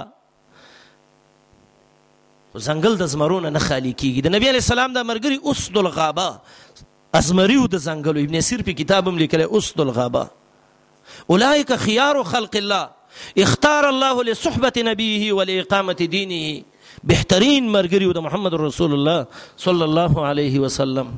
زنګل 2.63 2.97
د 3.01 3.07
زمرونه 3.13 3.51
نه 3.53 3.61
خالی 3.67 3.91
کیږي 3.93 4.27
د 4.27 4.33
نبی 4.37 4.49
علی 4.53 4.63
السلام 4.63 4.97
د 4.97 5.05
مرګري 5.11 5.37
اسد 5.51 5.77
الغابه 5.83 7.15
ازمریو 7.21 7.63
د 7.75 7.83
زنګلو 7.87 8.25
ابن 8.27 8.41
سیر 8.49 8.63
په 8.69 8.77
کتابم 8.81 9.17
لیکلی 9.23 9.47
اسد 9.59 9.83
الغابه 9.85 10.27
اولئک 11.35 11.73
خيار 11.87 12.21
خلق 12.35 12.57
الله 12.61 13.43
اختار 13.47 13.87
الله 13.89 14.27
لصحبه 14.29 14.73
نبيه 14.91 15.33
ولاقامه 15.41 15.99
دينه 16.05 17.03
بهترین 17.13 17.69
مرګري 17.77 18.13
د 18.21 18.25
محمد 18.29 18.59
رسول 18.65 18.97
الله 18.97 19.45
صلی 19.67 19.87
الله 19.89 20.25
علیه 20.31 20.59
وسلم 20.67 21.13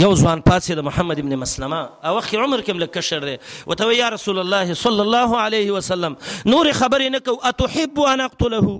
یو 0.00 0.14
ځوان 0.16 0.40
پاتې 0.48 0.74
د 0.76 0.84
محمد 0.84 1.18
ابن 1.22 1.32
مسلمه 1.40 1.78
او 2.10 2.10
وخت 2.18 2.34
عمر 2.42 2.60
کوم 2.66 2.78
لک 2.82 2.90
کشر 2.92 3.24
وته 3.24 3.88
یا 3.96 4.06
رسول 4.14 4.38
الله 4.42 4.74
صلی 4.82 5.00
الله 5.02 5.40
علیه 5.40 5.70
وسلم 5.74 6.14
نور 6.52 6.70
خبرې 6.78 7.16
نه 7.16 7.18
کو 7.26 7.34
اتحب 7.50 8.00
ان 8.12 8.22
اقتله 8.26 8.70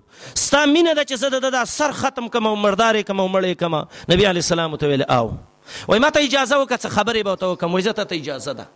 ستا 0.45 0.61
مینه 0.71 0.95
د 1.01 1.07
چې 1.11 1.21
زده 1.25 1.51
د 1.57 1.69
سر 1.73 1.95
ختم 1.99 2.29
کوم 2.37 2.49
مردارې 2.51 3.11
کوم 3.11 3.21
مړې 3.25 3.61
کوم 3.65 3.77
نبی 4.15 4.27
علی 4.31 4.45
السلام 4.47 4.77
ته 4.85 4.93
ویل 4.95 5.05
او 5.19 5.27
وای 5.27 6.01
ما 6.07 6.11
ته 6.19 6.23
اجازه 6.29 6.63
وکړه 6.63 6.95
خبرې 6.97 7.29
به 7.29 7.37
ته 7.45 7.61
کوم 7.65 7.77
عزت 7.83 8.01
ته 8.01 8.19
اجازه 8.23 8.53
ده 8.63 8.69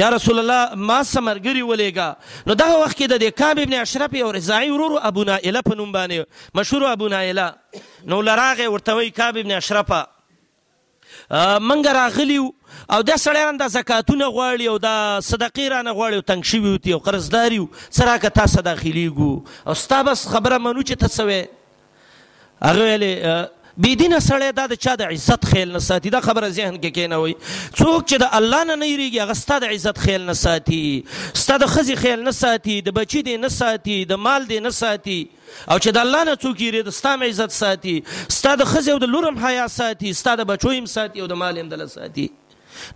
یا 0.00 0.08
رسول 0.16 0.38
الله 0.44 0.74
ما 0.92 0.98
سمرګری 1.10 1.66
ولېګا 1.66 2.48
نو 2.52 2.58
دا 2.62 2.70
وخت 2.86 3.02
کې 3.02 3.26
د 3.26 3.36
کعب 3.42 3.62
ابن 3.66 3.74
اشرف 3.84 4.16
او 4.24 4.32
رضاعی 4.40 4.70
ورور 4.78 4.96
ابو 5.12 5.24
نائله 5.32 5.64
په 5.68 5.80
نوم 5.82 5.92
باندې 6.00 6.58
مشهور 6.62 6.90
ابو 6.94 7.14
نائله 7.16 7.46
نو 8.14 8.22
لراغه 8.32 8.72
ورتوي 8.76 9.10
کعب 9.22 9.42
ابن 9.44 9.52
اشرفه 9.60 10.02
منګ 11.68 11.86
راغلی 11.96 12.36
او 12.36 13.00
دا 13.10 13.14
سړیان 13.24 13.60
د 13.60 13.68
زکاتونه 13.74 14.26
غواړي 14.36 14.66
او 14.72 14.78
د 14.84 15.20
صدقې 15.28 15.66
رانه 15.72 15.92
غواړي 15.98 16.14
او 16.20 16.26
تنګ 16.30 16.42
شوي 16.50 16.72
وتی 16.74 16.92
او 16.92 16.98
قرضداري 17.06 17.60
سره 17.98 18.18
که 18.24 18.30
تاسو 18.40 18.60
داخليږو 18.60 19.32
او 19.66 19.74
ستا 19.84 20.02
بس 20.08 20.26
خبره 20.34 20.58
منو 20.66 20.82
چې 20.82 20.98
تاسو 21.04 21.26
وې 21.26 21.42
هغه 22.68 22.82
ویلې 22.88 23.12
بی 23.76 23.96
دینه 23.96 24.16
سړی 24.20 24.52
دا 24.56 24.66
د 24.70 24.74
چا 24.84 24.94
د 25.00 25.06
عزت 25.12 25.44
خیال 25.50 25.70
نه 25.72 25.78
ساتي 25.84 26.10
دا 26.14 26.20
خبره 26.24 26.48
ذهن 26.56 26.74
کې 26.80 26.90
کینوي 26.96 27.34
څوک 27.34 28.00
چې 28.06 28.22
د 28.22 28.34
الله 28.38 28.64
نه 28.70 28.74
نه 28.80 28.88
یریږي 28.88 29.20
هغه 29.22 29.36
ستا 29.42 29.58
د 29.64 29.70
عزت 29.76 30.00
خیال 30.06 30.24
نه 30.24 30.32
ساتي 30.40 30.80
ستا 31.42 31.56
د 31.62 31.70
خزي 31.74 31.94
خیال 32.02 32.22
نه 32.26 32.34
ساتي 32.40 32.74
د 32.88 32.94
بچی 32.98 33.22
دی 33.28 33.36
نه 33.44 33.48
ساتي 33.56 33.96
د 34.10 34.20
مال 34.26 34.44
دی 34.50 34.58
نه 34.66 34.74
ساتي 34.80 35.16
او 35.22 35.78
چې 35.78 35.96
د 35.98 36.04
الله 36.06 36.20
نه 36.30 36.34
څوک 36.42 36.60
یری 36.66 36.82
د 36.90 36.94
ستا 36.98 37.14
عزت 37.30 37.56
ساتي 37.60 37.94
ستا 38.38 38.52
د 38.64 38.68
خزي 38.74 38.90
او 38.96 38.98
د 39.06 39.10
لورم 39.14 39.38
حیا 39.46 39.66
ساتي 39.78 40.12
ستا 40.20 40.34
د 40.42 40.48
بچو 40.52 40.72
هم 40.76 40.90
ساتي 40.98 41.20
او 41.24 41.28
د 41.32 41.40
مال 41.44 41.62
هم 41.62 41.68
دل 41.72 41.86
ساتي 41.96 42.26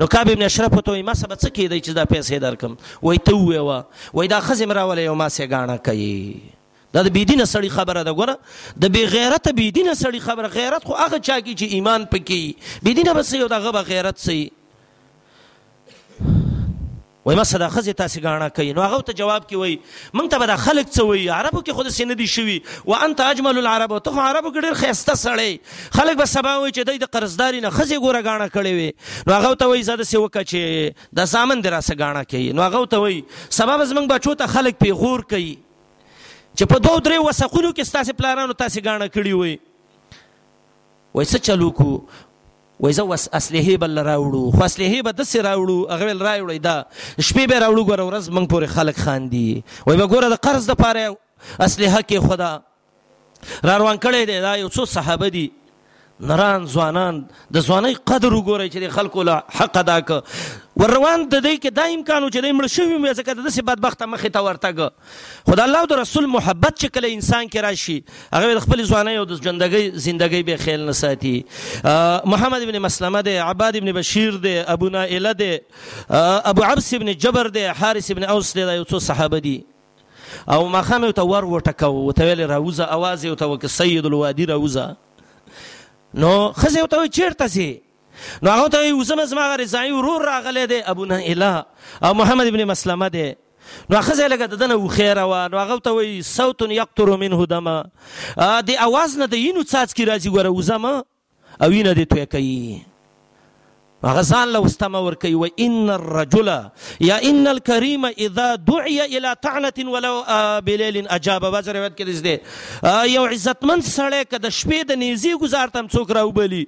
نو 0.02 0.10
کعب 0.16 0.30
ابن 0.34 0.42
اشرف 0.52 0.76
ته 0.90 1.02
ما 1.10 1.16
سبا 1.22 1.40
څه 1.40 1.56
کیدای 1.60 1.80
چې 1.80 1.96
دا 2.00 2.04
پیسې 2.04 2.44
درکم 2.46 2.76
وای 3.08 3.22
ته 3.30 3.38
وې 3.40 3.66
وا 3.70 3.80
وای 4.20 4.32
دا 4.34 4.42
خزم 4.50 4.76
راولې 4.80 5.14
او 5.14 5.18
ما 5.24 5.28
سه 5.38 5.48
غاڼه 5.54 5.78
کوي 5.88 6.54
دا 6.94 7.02
د 7.02 7.08
بيدینه 7.16 7.44
سړی 7.54 7.70
خبره 7.76 8.02
ده 8.02 8.12
ګوره 8.18 8.82
د 8.82 8.92
بی 8.96 9.04
غیرت 9.14 9.48
بيدینه 9.60 9.94
سړی 10.02 10.20
خبره 10.26 10.50
غیرت 10.58 10.84
خو 10.90 10.98
هغه 11.02 11.18
چا 11.28 11.40
کی 11.46 11.54
چې 11.54 11.72
ایمان 11.78 12.04
پکې 12.12 12.78
بيدینه 12.88 13.14
بس 13.20 13.32
یو 13.40 13.48
دغه 13.56 13.72
به 13.78 13.82
غیرت 13.92 14.22
سي 14.26 14.36
وای 17.26 17.36
ما 17.38 17.42
صدا 17.50 17.68
خزه 17.74 17.92
تاسې 17.98 18.22
غاڼه 18.24 18.50
کوي 18.56 18.72
نو 18.78 18.82
هغه 18.86 18.98
ته 19.10 19.14
جواب 19.22 19.46
کی 19.52 19.56
وای 19.62 19.74
مونږ 19.76 20.30
ته 20.36 20.40
به 20.44 20.56
خلک 20.66 20.88
څه 20.90 21.08
وای 21.10 21.26
عربو 21.38 21.62
کې 21.62 21.78
خود 21.80 21.88
سینه 21.96 22.16
دي 22.22 22.28
شوی 22.34 22.54
و 22.92 22.94
انت 23.08 23.22
اجمل 23.26 23.58
العرب 23.64 23.94
ته 24.08 24.26
عربو 24.26 24.52
کې 24.54 24.62
ډېر 24.62 24.80
خيسته 24.84 25.20
سړی 25.22 25.96
خلک 26.00 26.20
به 26.24 26.30
سبا 26.36 26.52
وای 26.60 26.76
چې 26.76 27.04
د 27.06 27.10
قرضداري 27.16 27.64
نه 27.68 27.74
خزه 27.80 27.98
ګوره 28.06 28.24
غاڼه 28.30 28.48
کړي 28.56 28.74
وي 28.80 28.90
نو 29.26 29.36
هغه 29.40 29.58
ته 29.64 29.72
وای 29.74 29.82
زده 29.90 30.08
سی 30.14 30.22
وکړه 30.22 30.54
چې 30.54 31.18
د 31.20 31.30
سامان 31.34 31.66
دراسه 31.68 31.98
غاڼه 32.04 32.24
کوي 32.34 32.48
نو 32.60 32.68
هغه 32.68 32.86
ته 32.96 33.06
وای 33.06 33.18
سبا 33.60 33.76
بس 33.82 33.96
مونږ 34.00 34.18
بچو 34.18 34.36
ته 34.44 34.52
خلک 34.58 34.82
پیغور 34.88 35.26
کوي 35.36 35.52
چې 36.58 36.68
په 36.72 36.78
دوه 36.84 37.00
درې 37.06 37.24
وسخونو 37.26 37.70
کې 37.76 37.88
ستاسو 37.88 38.12
پلانانو 38.20 38.54
تاسو 38.60 38.82
غاڼه 38.84 39.08
کړی 39.16 39.32
وي 39.40 39.52
وای 41.16 41.26
څه 41.32 41.42
چلو 41.48 41.68
کو 41.80 41.88
وای 42.84 42.96
زه 43.00 43.04
وس 43.10 43.26
اصلهې 43.38 43.82
بل 43.82 44.00
راوړو 44.08 44.40
خو 44.56 44.62
اصلهې 44.68 45.04
به 45.08 45.16
د 45.18 45.28
سر 45.32 45.44
راوړو 45.48 45.76
هغه 45.92 46.12
ول 46.12 46.24
راوړې 46.28 46.64
دا 46.66 46.74
شپې 47.28 47.46
به 47.52 47.60
راوړو 47.64 47.84
ګور 47.90 48.02
ورځ 48.06 48.32
منګ 48.36 48.50
پورې 48.54 48.74
خلک 48.78 49.02
خاندي 49.08 49.44
وای 49.50 50.00
به 50.02 50.08
ګوره 50.14 50.32
د 50.34 50.42
قرض 50.48 50.70
د 50.70 50.80
پاره 50.84 51.04
اصلهه 51.68 52.02
کې 52.08 52.26
خدا 52.30 52.50
را 53.70 53.78
روان 53.84 54.02
کړی 54.04 54.28
دی 54.32 54.40
دا 54.48 54.56
یو 54.64 54.68
څو 54.76 54.88
صحابه 54.96 55.32
دي 55.38 55.46
نران 56.20 56.64
ځوانان 56.72 57.16
د 57.54 57.58
ځوانۍ 57.66 57.92
قدر 58.10 58.32
وګورئ 58.34 58.68
چې 58.72 58.80
د 58.84 58.90
خلکو 58.96 59.22
له 59.28 59.42
حق 59.56 59.74
ادا 59.80 59.96
کړه 60.10 60.62
ور 60.82 60.92
روان 60.96 61.24
د 61.34 61.44
دې 61.46 61.58
کې 61.58 61.70
دا 61.78 61.84
امکان 61.96 62.24
و 62.24 62.30
چې 62.30 62.42
د 62.44 62.54
مړ 62.60 62.72
شوي 62.76 62.96
وي 63.02 63.12
ځکه 63.18 63.34
د 63.34 63.44
داسې 63.48 63.66
بدبخته 63.70 64.08
مخې 64.12 64.30
ته 64.38 64.40
ورتګ 64.46 65.52
خدای 65.52 65.66
الله 65.66 65.84
او 65.84 65.90
د 65.92 66.00
رسول 66.00 66.30
محبت 66.38 66.74
چې 66.80 66.96
کله 66.96 67.12
انسان 67.18 67.44
کې 67.52 67.68
راشي 67.68 67.98
هغه 68.36 68.54
د 68.60 68.64
خپل 68.68 68.84
ځوانۍ 68.92 69.16
او 69.22 69.26
د 69.34 69.42
ژوندګۍ 69.42 70.00
زندګۍ 70.06 70.42
به 70.48 70.64
خیال 70.64 70.88
نه 70.88 70.96
ساتي 71.04 71.34
محمد 72.34 72.68
ابن 72.70 72.80
مسلمه 72.88 73.24
دی 73.30 73.36
عباد 73.50 73.80
ابن 73.84 73.92
بشیر 74.00 74.40
دی 74.48 74.56
ابو 74.76 74.92
نائله 74.98 75.36
دی 75.44 75.52
ابو 76.52 76.68
عبس 76.72 76.92
ابن 77.00 77.12
جبر 77.26 77.52
دی 77.60 77.66
حارث 77.82 78.10
ابن 78.16 78.30
اوس 78.36 78.54
دی 78.60 78.68
دا 78.70 78.78
یو 78.82 78.88
څو 78.94 79.04
صحابه 79.12 79.44
دي 79.48 79.56
او 80.58 80.64
مخامه 80.78 81.12
ته 81.20 81.30
ور 81.34 81.52
وټکاو 81.56 82.12
وتویل 82.12 82.48
راوزه 82.54 82.92
اواز 83.00 83.28
یو 83.34 83.38
ته 83.44 83.54
وک 83.56 83.72
سید 83.82 84.08
الوادی 84.16 84.46
راوزه 84.58 84.88
نو 86.14 86.52
خزه 86.52 86.82
وته 86.82 87.08
چیرته 87.08 87.46
سي 87.48 87.82
نو 88.42 88.50
هغه 88.50 88.68
ته 88.68 88.78
اوسمه 88.90 89.24
زما 89.24 89.54
رضای 89.56 89.90
ورور 89.90 90.24
راغله 90.24 90.66
دی 90.66 90.82
ابو 90.86 91.04
نهیلا 91.04 91.66
او 92.02 92.14
محمد 92.14 92.46
ابن 92.46 92.64
مسلمه 92.64 93.08
دی 93.08 93.34
نو 93.90 94.00
خزه 94.00 94.28
لګه 94.28 94.42
ددنه 94.46 94.74
و 94.74 94.88
خیره 94.88 95.24
وا 95.24 95.48
نو 95.48 95.58
هغه 95.58 95.78
ته 95.78 95.90
وی 95.90 96.22
صوت 96.22 96.62
یقطر 96.62 97.16
منه 97.16 97.46
دما 97.46 97.84
دی 98.66 98.76
اواز 98.76 99.18
نه 99.18 99.26
د 99.26 99.34
یینو 99.34 99.62
څاڅکی 99.64 100.04
راځي 100.08 100.26
ګره 100.30 100.46
وزما 100.48 101.02
او 101.62 101.68
وینه 101.70 101.92
دې 101.94 102.04
توې 102.06 102.26
کوي 102.32 102.85
غزان 104.04 104.48
له 104.52 104.58
واستمه 104.60 105.00
ورکوي 105.04 105.34
و 105.34 105.44
ان 105.60 105.90
الرجل 105.90 106.48
یا 107.00 107.16
ان 107.22 107.46
الكريم 107.46 108.04
اذا 108.06 108.54
دعي 108.54 109.04
الى 109.16 109.34
طعنه 109.42 109.90
ولو 109.92 110.24
بليل 110.66 111.08
اجاب 111.08 111.40
بعض 111.44 111.68
روایت 111.68 111.96
کې 111.98 112.04
دې 112.04 112.38
یو 113.10 113.24
عزتمند 113.26 113.82
سړی 113.90 114.20
که 114.32 114.38
د 114.38 114.48
شپې 114.58 114.84
د 114.86 114.92
نیزي 115.04 115.32
گزار 115.44 115.68
تم 115.78 115.86
څوک 115.94 116.10
راوبلی 116.18 116.62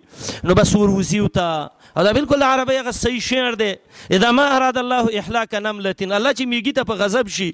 نو 0.45 0.55
بس 0.63 0.75
ور 0.77 0.91
وزي 0.95 1.21
وتا 1.21 1.49
او 1.97 2.03
دا 2.07 2.13
بالکل 2.19 2.43
عربی 2.43 2.79
غ 2.87 2.91
صحیح 3.01 3.21
شعر 3.27 3.55
دی 3.65 3.71
اذا 4.13 4.31
ما 4.39 4.49
اراد 4.57 4.77
الله 4.85 5.19
احلاك 5.21 5.55
نمله 5.55 5.95
الله 6.03 6.33
چې 6.33 6.45
میږي 6.49 6.73
ته 6.73 6.83
په 6.83 6.95
غضب 6.95 7.29
شي 7.37 7.51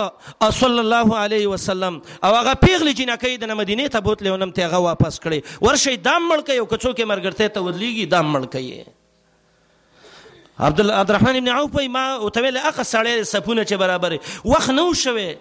صلی 0.61 0.81
الله 0.85 1.21
علیه 1.25 1.47
وسلم 1.53 2.01
او 2.23 2.33
هغه 2.39 2.55
پیغلی 2.65 2.93
جنکی 3.03 3.35
د 3.45 3.53
مدینه 3.61 3.87
ته 3.97 4.03
بوتله 4.09 4.35
ونم 4.39 4.55
ته 4.59 4.67
هغه 4.73 4.81
واپس 4.89 5.19
کړي 5.27 5.69
ورشي 5.69 5.95
دام 6.11 6.27
ملک 6.33 6.49
یو 6.57 6.65
کڅو 6.73 6.95
کې 6.97 7.15
مرګرته 7.15 7.53
ته 7.59 7.65
ودلیږي 7.69 8.09
دام 8.17 8.33
ملک 8.37 8.59
یې 8.63 10.59
عبد 10.65 10.79
الرحمن 10.81 11.35
ابن 11.43 11.47
عوف 11.57 11.79
ما 11.97 12.03
او 12.11 12.33
تویل 12.39 12.57
اخ 12.65 12.75
سړی 12.81 13.23
سپونه 13.37 13.63
چې 13.63 13.85
برابر 13.87 14.19
وخت 14.53 14.77
نو 14.81 14.91
شوه 15.07 15.31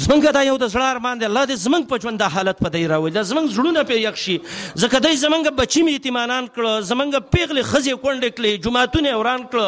زمنګ 0.00 0.24
دا 0.34 0.40
یو 0.48 0.52
د 0.60 0.68
زړه 0.72 0.84
ارمان 0.90 1.18
دی 1.22 1.24
الله 1.26 1.46
دې 1.48 1.56
زمنګ 1.62 1.84
په 1.88 1.96
ژوند 2.02 2.18
د 2.24 2.30
حالت 2.34 2.60
په 2.60 2.68
دی 2.76 2.80
راولي 2.92 3.12
زمنګ 3.30 3.46
زړونه 3.56 3.80
په 3.90 3.96
یخ 4.02 4.16
شي 4.22 4.36
زکه 4.84 5.00
دای 5.06 5.18
زمنګ 5.22 5.50
بچی 5.58 5.82
می 5.88 5.96
اطمینان 6.00 6.46
کړه 6.54 6.86
زمنګ 6.90 7.18
پیغلې 7.34 7.62
خزې 7.70 8.00
کونډې 8.04 8.30
کړې 8.36 8.52
جمعهتون 8.66 9.06
وران 9.20 9.42
کړه 9.50 9.66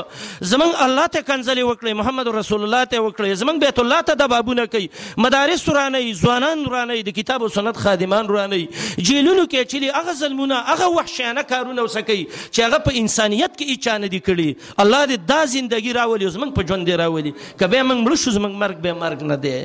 زمنګ 0.53 0.73
الله 0.87 1.05
ته 1.17 1.27
کنځلې 1.31 1.67
وکړې 1.71 1.99
محمد 2.01 2.31
رسول 2.39 2.65
الله 2.69 2.89
ته 2.95 3.05
وکړې 3.09 3.43
زمنګ 3.43 3.59
بیت 3.67 3.79
الله 3.85 4.01
ته 4.09 4.13
د 4.23 4.31
بابونه 4.35 4.65
کوي 4.77 4.89
مدارس 5.27 5.67
رانه 5.81 6.03
ځوانان 6.23 6.65
رانه 6.79 6.99
د 7.11 7.17
کتاب 7.21 7.45
او 7.49 7.53
سنت 7.59 7.83
خادمان 7.85 8.33
رانه 8.33 8.65
جیلونو 9.05 9.47
کې 9.53 9.71
چې 9.71 10.01
هغه 10.01 10.19
ظلمونه 10.25 10.63
هغه 10.73 10.91
وحشیانه 10.99 11.49
کارونه 11.55 11.81
وسکي 11.91 12.19
چې 12.25 12.61
هغه 12.69 12.83
په 12.91 13.05
انسانیت 13.05 13.59
کې 13.59 13.85
اچانه 13.85 14.15
دي 14.17 14.25
کړي 14.25 14.81
الله 14.89 15.05
دې 15.15 15.31
دا 15.37 15.41
ژوندۍ 15.55 15.97
راولي 16.03 16.35
زمنګ 16.35 16.59
په 16.61 16.73
ژوند 16.73 16.93
دی 16.95 17.01
راولي 17.07 17.35
کبه 17.39 17.89
موږ 17.95 18.05
مړ 18.05 18.27
شو 18.27 18.37
زمنګ 18.41 18.55
مرګ 18.67 18.85
به 18.85 19.03
مرګ 19.07 19.33
نه 19.35 19.43
دی 19.49 19.57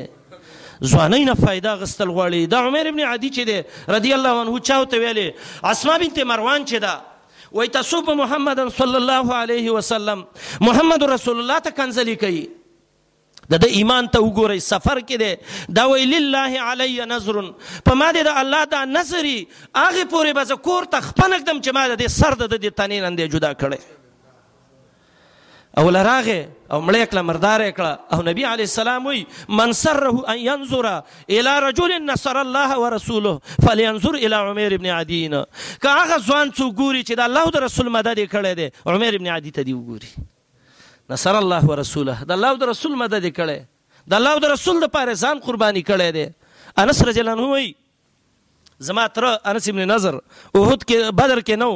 ځواني 0.88 1.22
نه 1.30 1.34
فائدہ 1.36 1.74
غستل 1.80 2.10
غواړي 2.10 2.46
دا 2.52 2.60
عمر 2.68 2.86
ابن 2.92 3.00
عدي 3.14 3.30
چې 3.30 3.44
دی 3.50 3.94
رضی 3.96 4.14
الله 4.14 4.40
عنه 4.44 4.60
چاوته 4.70 4.96
ویلې 5.00 5.28
اسما 5.72 5.98
بنت 6.04 6.20
مروان 6.32 6.66
چې 6.66 6.78
دا 6.78 6.94
وای 7.52 7.68
تصوب 7.76 8.10
محمد 8.22 8.60
صلی 8.78 8.98
الله 9.02 9.36
علیه 9.42 9.72
وسلم 9.76 10.24
محمد 10.68 11.04
رسول 11.14 11.40
الله 11.44 11.60
ته 11.68 11.78
کنزلی 11.82 12.16
کوي 12.24 12.40
د 13.52 13.60
د 13.66 13.74
ایمان 13.82 14.08
ته 14.16 14.24
وګورئ 14.26 14.58
سفر 14.70 15.02
کې 15.12 15.20
دی 15.24 15.76
دا 15.82 15.86
وی 15.92 16.06
لله 16.16 16.66
علی 16.72 17.06
نظر 17.14 17.42
په 17.90 18.00
ما 18.04 18.12
دی 18.20 18.24
د 18.32 18.38
الله 18.46 18.64
دا 18.78 18.84
نظری 18.96 19.38
هغه 19.44 20.10
پورې 20.16 20.42
به 20.42 20.50
زه 20.54 20.62
کور 20.70 20.90
ته 20.96 21.08
خپنک 21.12 21.48
دم 21.48 21.62
چې 21.64 21.80
ما 21.80 22.04
د 22.08 22.14
سر 22.20 22.40
د 22.44 22.54
د 22.58 22.76
تنین 22.82 23.04
اندې 23.04 23.36
جدا 23.38 23.54
کړي 23.54 23.99
او 25.80 25.90
لراغه 25.90 26.50
او 26.72 26.80
مړی 26.88 27.06
کله 27.12 27.22
مردار 27.30 27.62
کړه 27.72 28.14
او 28.14 28.22
نبی 28.30 28.44
علی 28.52 28.64
السلام 28.68 29.06
وی 29.08 29.20
من 29.60 29.72
سره 29.74 30.30
ان 30.34 30.40
ينظر 30.40 30.86
الى 30.96 31.60
رجل 31.68 31.94
نصر 32.08 32.40
الله 32.42 32.80
ورسوله 32.80 33.36
فلينظر 33.68 34.14
الى 34.18 34.36
عمر 34.36 34.72
ابن 34.80 34.88
عدي 34.98 35.22
کاغه 35.86 36.18
ځوان 36.28 36.52
څو 36.58 36.66
ګوري 36.80 37.02
چې 37.08 37.14
د 37.20 37.22
الله 37.28 37.44
او 37.50 37.64
رسول 37.66 37.90
مدد 37.98 38.20
کړي 38.34 38.54
دي 38.62 38.68
عمر 38.88 39.14
ابن 39.20 39.28
عدي 39.38 39.52
ته 39.58 39.62
دی 39.70 39.74
وګوري 39.80 40.12
نصر 41.16 41.36
الله 41.44 41.62
ورسوله 41.74 42.16
د 42.30 42.32
الله 42.38 42.50
او 42.58 42.68
رسول 42.72 42.98
مدد 43.04 43.26
کړي 43.40 43.60
د 44.12 44.14
الله 44.20 44.34
او 44.34 44.40
رسول 44.56 44.76
د 44.82 44.88
پاره 44.98 45.14
ځان 45.24 45.38
قرباني 45.48 45.84
کړي 45.92 46.10
دي 46.18 46.26
انس 46.84 47.04
رجلن 47.12 47.40
وی 47.54 47.68
زما 48.90 49.08
تر 49.08 49.24
انس 49.52 49.70
ابن 49.70 49.82
نظر 49.94 50.16
اوهد 50.56 50.82
کې 50.90 50.98
بدر 51.24 51.42
کې 51.48 51.56
نو 51.66 51.72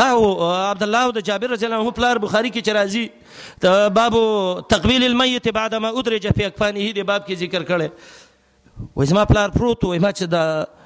دا 0.04 0.10
عبد 0.18 0.90
الله 0.90 1.06
د 1.20 1.28
جابر 1.32 1.54
رضی 1.60 1.70
الله 1.72 1.84
عنه 1.86 1.96
پلار 2.04 2.24
بخاری 2.28 2.54
کې 2.58 2.70
چرازی 2.72 3.06
ته 3.66 3.90
باب 4.04 4.20
تقبیل 4.78 5.08
المیت 5.14 5.54
بعد 5.64 5.80
ما 5.86 5.94
ادرج 6.02 6.28
فی 6.40 6.50
اکفانه 6.52 6.92
دی 7.00 7.08
باب 7.14 7.26
کې 7.26 7.42
ذکر 7.42 7.74
کړي 7.74 8.96
وای 9.00 9.12
زما 9.14 9.30
پلار 9.34 9.58
پروت 9.62 9.90
وای 9.94 10.02
ما 10.08 10.18
چې 10.20 10.40
د 10.40 10.80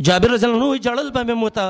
جابر 0.00 0.30
رضی 0.30 0.46
الله 0.46 0.64
عنه 0.64 0.78
جړل 0.82 1.10
به 1.12 1.34
موتا 1.34 1.66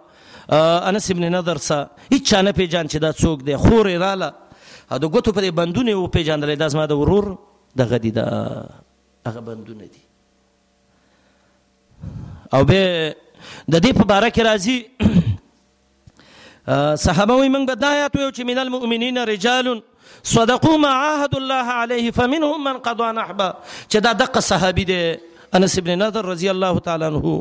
انس 0.91 1.11
ابن 1.11 1.25
نظر 1.37 1.57
سا 1.69 1.79
هیڅ 2.13 2.35
نه 2.49 2.53
پیجان 2.61 2.87
چې 2.89 2.97
دا 3.07 3.13
څوک 3.13 3.45
دی 3.49 3.57
خور 3.57 3.87
رااله 3.91 4.31
د 4.91 5.05
ګوتو 5.05 5.33
پر 5.33 5.51
بندونه 5.63 5.91
او 5.97 6.07
پیجاندل 6.19 6.55
داس 6.65 6.75
ما 6.75 6.87
د 6.93 7.01
ورور 7.01 7.33
د 7.83 7.93
غدي 7.95 8.11
د 8.11 8.19
هغه 9.27 9.41
بندونه 9.51 9.85
دي 9.95 10.05
او 12.55 12.65
به 12.65 13.15
د 13.73 13.87
دې 13.87 13.93
په 13.93 14.05
باره 14.05 14.31
کې 14.31 14.43
راځي 14.51 15.30
صحابه 17.05 17.35
وي 17.35 17.49
موږ 17.55 17.65
بد 17.71 17.85
آیات 17.85 18.17
ویو 18.17 18.31
چې 18.37 18.45
من 18.51 18.59
المؤمنین 18.63 19.19
رجال 19.31 19.69
صدقوا 20.33 20.77
ما 20.83 20.89
عاهدوا 20.99 21.41
الله 21.41 21.67
عليه 21.83 22.11
فمنهم 22.19 22.65
من 22.65 22.79
قضى 22.89 23.09
نحبه 23.13 23.55
چې 23.63 23.99
دا 24.07 24.13
دغه 24.23 24.41
صحابي 24.49 24.85
دی 24.91 24.99
انس 25.59 25.79
ابن 25.83 25.95
نضر 26.03 26.25
رضی 26.33 26.49
الله 26.53 26.79
تعالی 26.89 27.05
عنہ 27.05 27.41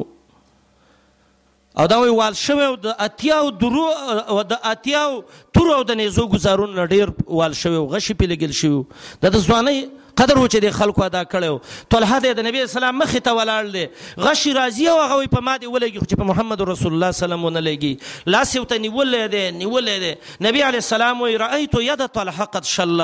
او 1.82 1.86
دا 1.92 1.98
وی 2.02 2.10
وال 2.20 2.36
شوه 2.44 2.70
د 2.86 3.04
اتیاو 3.08 3.50
درو 3.64 3.84
او 3.88 4.42
د 4.54 4.58
اتیاو 4.72 5.22
تور 5.60 5.74
او 5.76 5.84
د 5.92 6.02
نيزو 6.02 6.28
گزارون 6.30 6.76
ډیر 6.94 7.14
وال 7.42 7.56
شوه 7.64 7.86
غشي 7.96 8.18
په 8.22 8.34
لګل 8.34 8.58
شوه 8.62 9.32
د 9.36 9.40
ځواني 9.48 9.78
قدر 10.20 10.38
و 10.38 10.48
چې 10.48 10.64
د 10.64 10.72
خلکو 10.78 11.04
ادا 11.04 11.20
کړو 11.32 11.58
طلحه 11.94 12.18
د 12.38 12.46
نبی 12.48 12.62
اسلام 12.64 12.98
مخ 13.02 13.12
ته 13.28 13.36
ولاړ 13.36 13.70
دی 13.76 13.84
غش 14.28 14.42
راضی 14.58 14.88
او 14.94 14.96
هغه 15.02 15.28
په 15.36 15.44
ما 15.48 15.54
دی 15.64 15.70
ولګي 15.76 16.02
چې 16.10 16.20
په 16.24 16.28
محمد 16.32 16.64
رسول 16.70 16.96
الله 16.98 17.16
سلام 17.20 17.46
ونه 17.50 17.62
لګي 17.68 18.34
لاس 18.36 18.52
یو 18.58 18.64
ته 18.72 18.80
نیولې 18.86 19.36
دی 19.36 19.44
نیولې 19.60 20.04
دی 20.06 20.44
نبی 20.48 20.64
علی 20.72 20.82
السلام 20.84 21.24
وی 21.28 21.38
رایت 21.44 21.78
ید 21.86 22.04
طلحه 22.20 22.50
قد 22.58 22.68
شل 22.72 23.00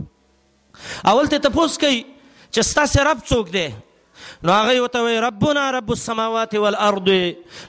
اول 1.05 1.28
ته 1.28 1.38
تاسو 1.39 1.80
کوي 1.80 2.05
چې 2.53 2.60
تاسو 2.76 2.99
رب 3.12 3.26
څوک 3.28 3.53
دی 3.55 3.68
نو 4.44 4.52
هغه 4.54 4.82
وته 4.82 5.04
وی 5.04 5.20
ربنا 5.26 5.64
رب 5.72 5.92
السماوات 5.92 6.56
والارض 6.56 7.10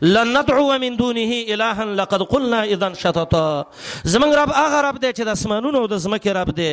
لن 0.03 0.39
ندعو 0.41 0.79
من 0.79 0.97
دونه 0.97 1.33
الها 1.49 1.85
لقد 1.85 2.23
قلنا 2.23 2.65
اذا 2.65 2.93
شططا 2.93 3.65
زمنګ 4.15 4.33
رب 4.43 4.51
هغه 4.61 4.81
رب 4.89 5.01
دی 5.01 5.13
چې 5.13 5.25
د 5.27 5.29
اسمانونو 5.39 5.79
او 5.83 5.87
د 5.93 5.97
زمکه 6.07 6.33
رب 6.39 6.55
دی 6.61 6.71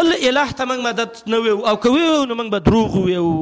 بل 0.00 0.12
الہ 0.12 0.52
ته 0.52 0.64
موږ 0.64 0.80
مدد 0.88 1.10
نه 1.26 1.36
ویو 1.46 1.66
او 1.66 1.76
کوي 1.76 2.06
نو 2.26 2.34
موږ 2.34 2.50
به 2.50 2.58
دروغ 2.58 2.96
ویو 3.02 3.32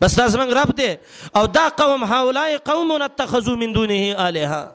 بس 0.00 0.14
دا 0.20 0.26
زمنګ 0.26 0.50
رب 0.60 0.74
دی 0.82 0.90
او 1.36 1.46
دا 1.46 1.68
قوم 1.68 2.04
هؤلاء 2.14 2.48
قوم 2.70 2.92
اتخذوا 3.02 3.56
من 3.64 3.72
دونه 3.72 4.26
الها 4.28 4.72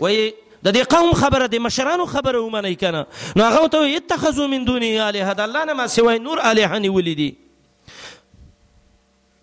وی 0.00 0.32
د 0.66 0.72
دې 0.72 0.82
قوم 0.96 1.12
خبره 1.22 1.46
د 1.46 1.56
مشرانو 1.68 2.06
خبره 2.16 2.40
ومني 2.44 2.74
کنه 2.84 3.06
نو 3.36 3.44
هغه 3.50 3.66
ته 3.76 3.96
اتخذوا 3.96 4.46
من 4.56 4.64
دونه 4.64 5.08
الها 5.08 5.32
د 5.32 5.40
الله 5.48 5.64
نه 5.64 5.72
ما 5.82 5.86
سوای 5.86 6.18
نور 6.18 6.40
الها 6.50 6.78
نیولې 6.78 7.16
دي 7.22 7.43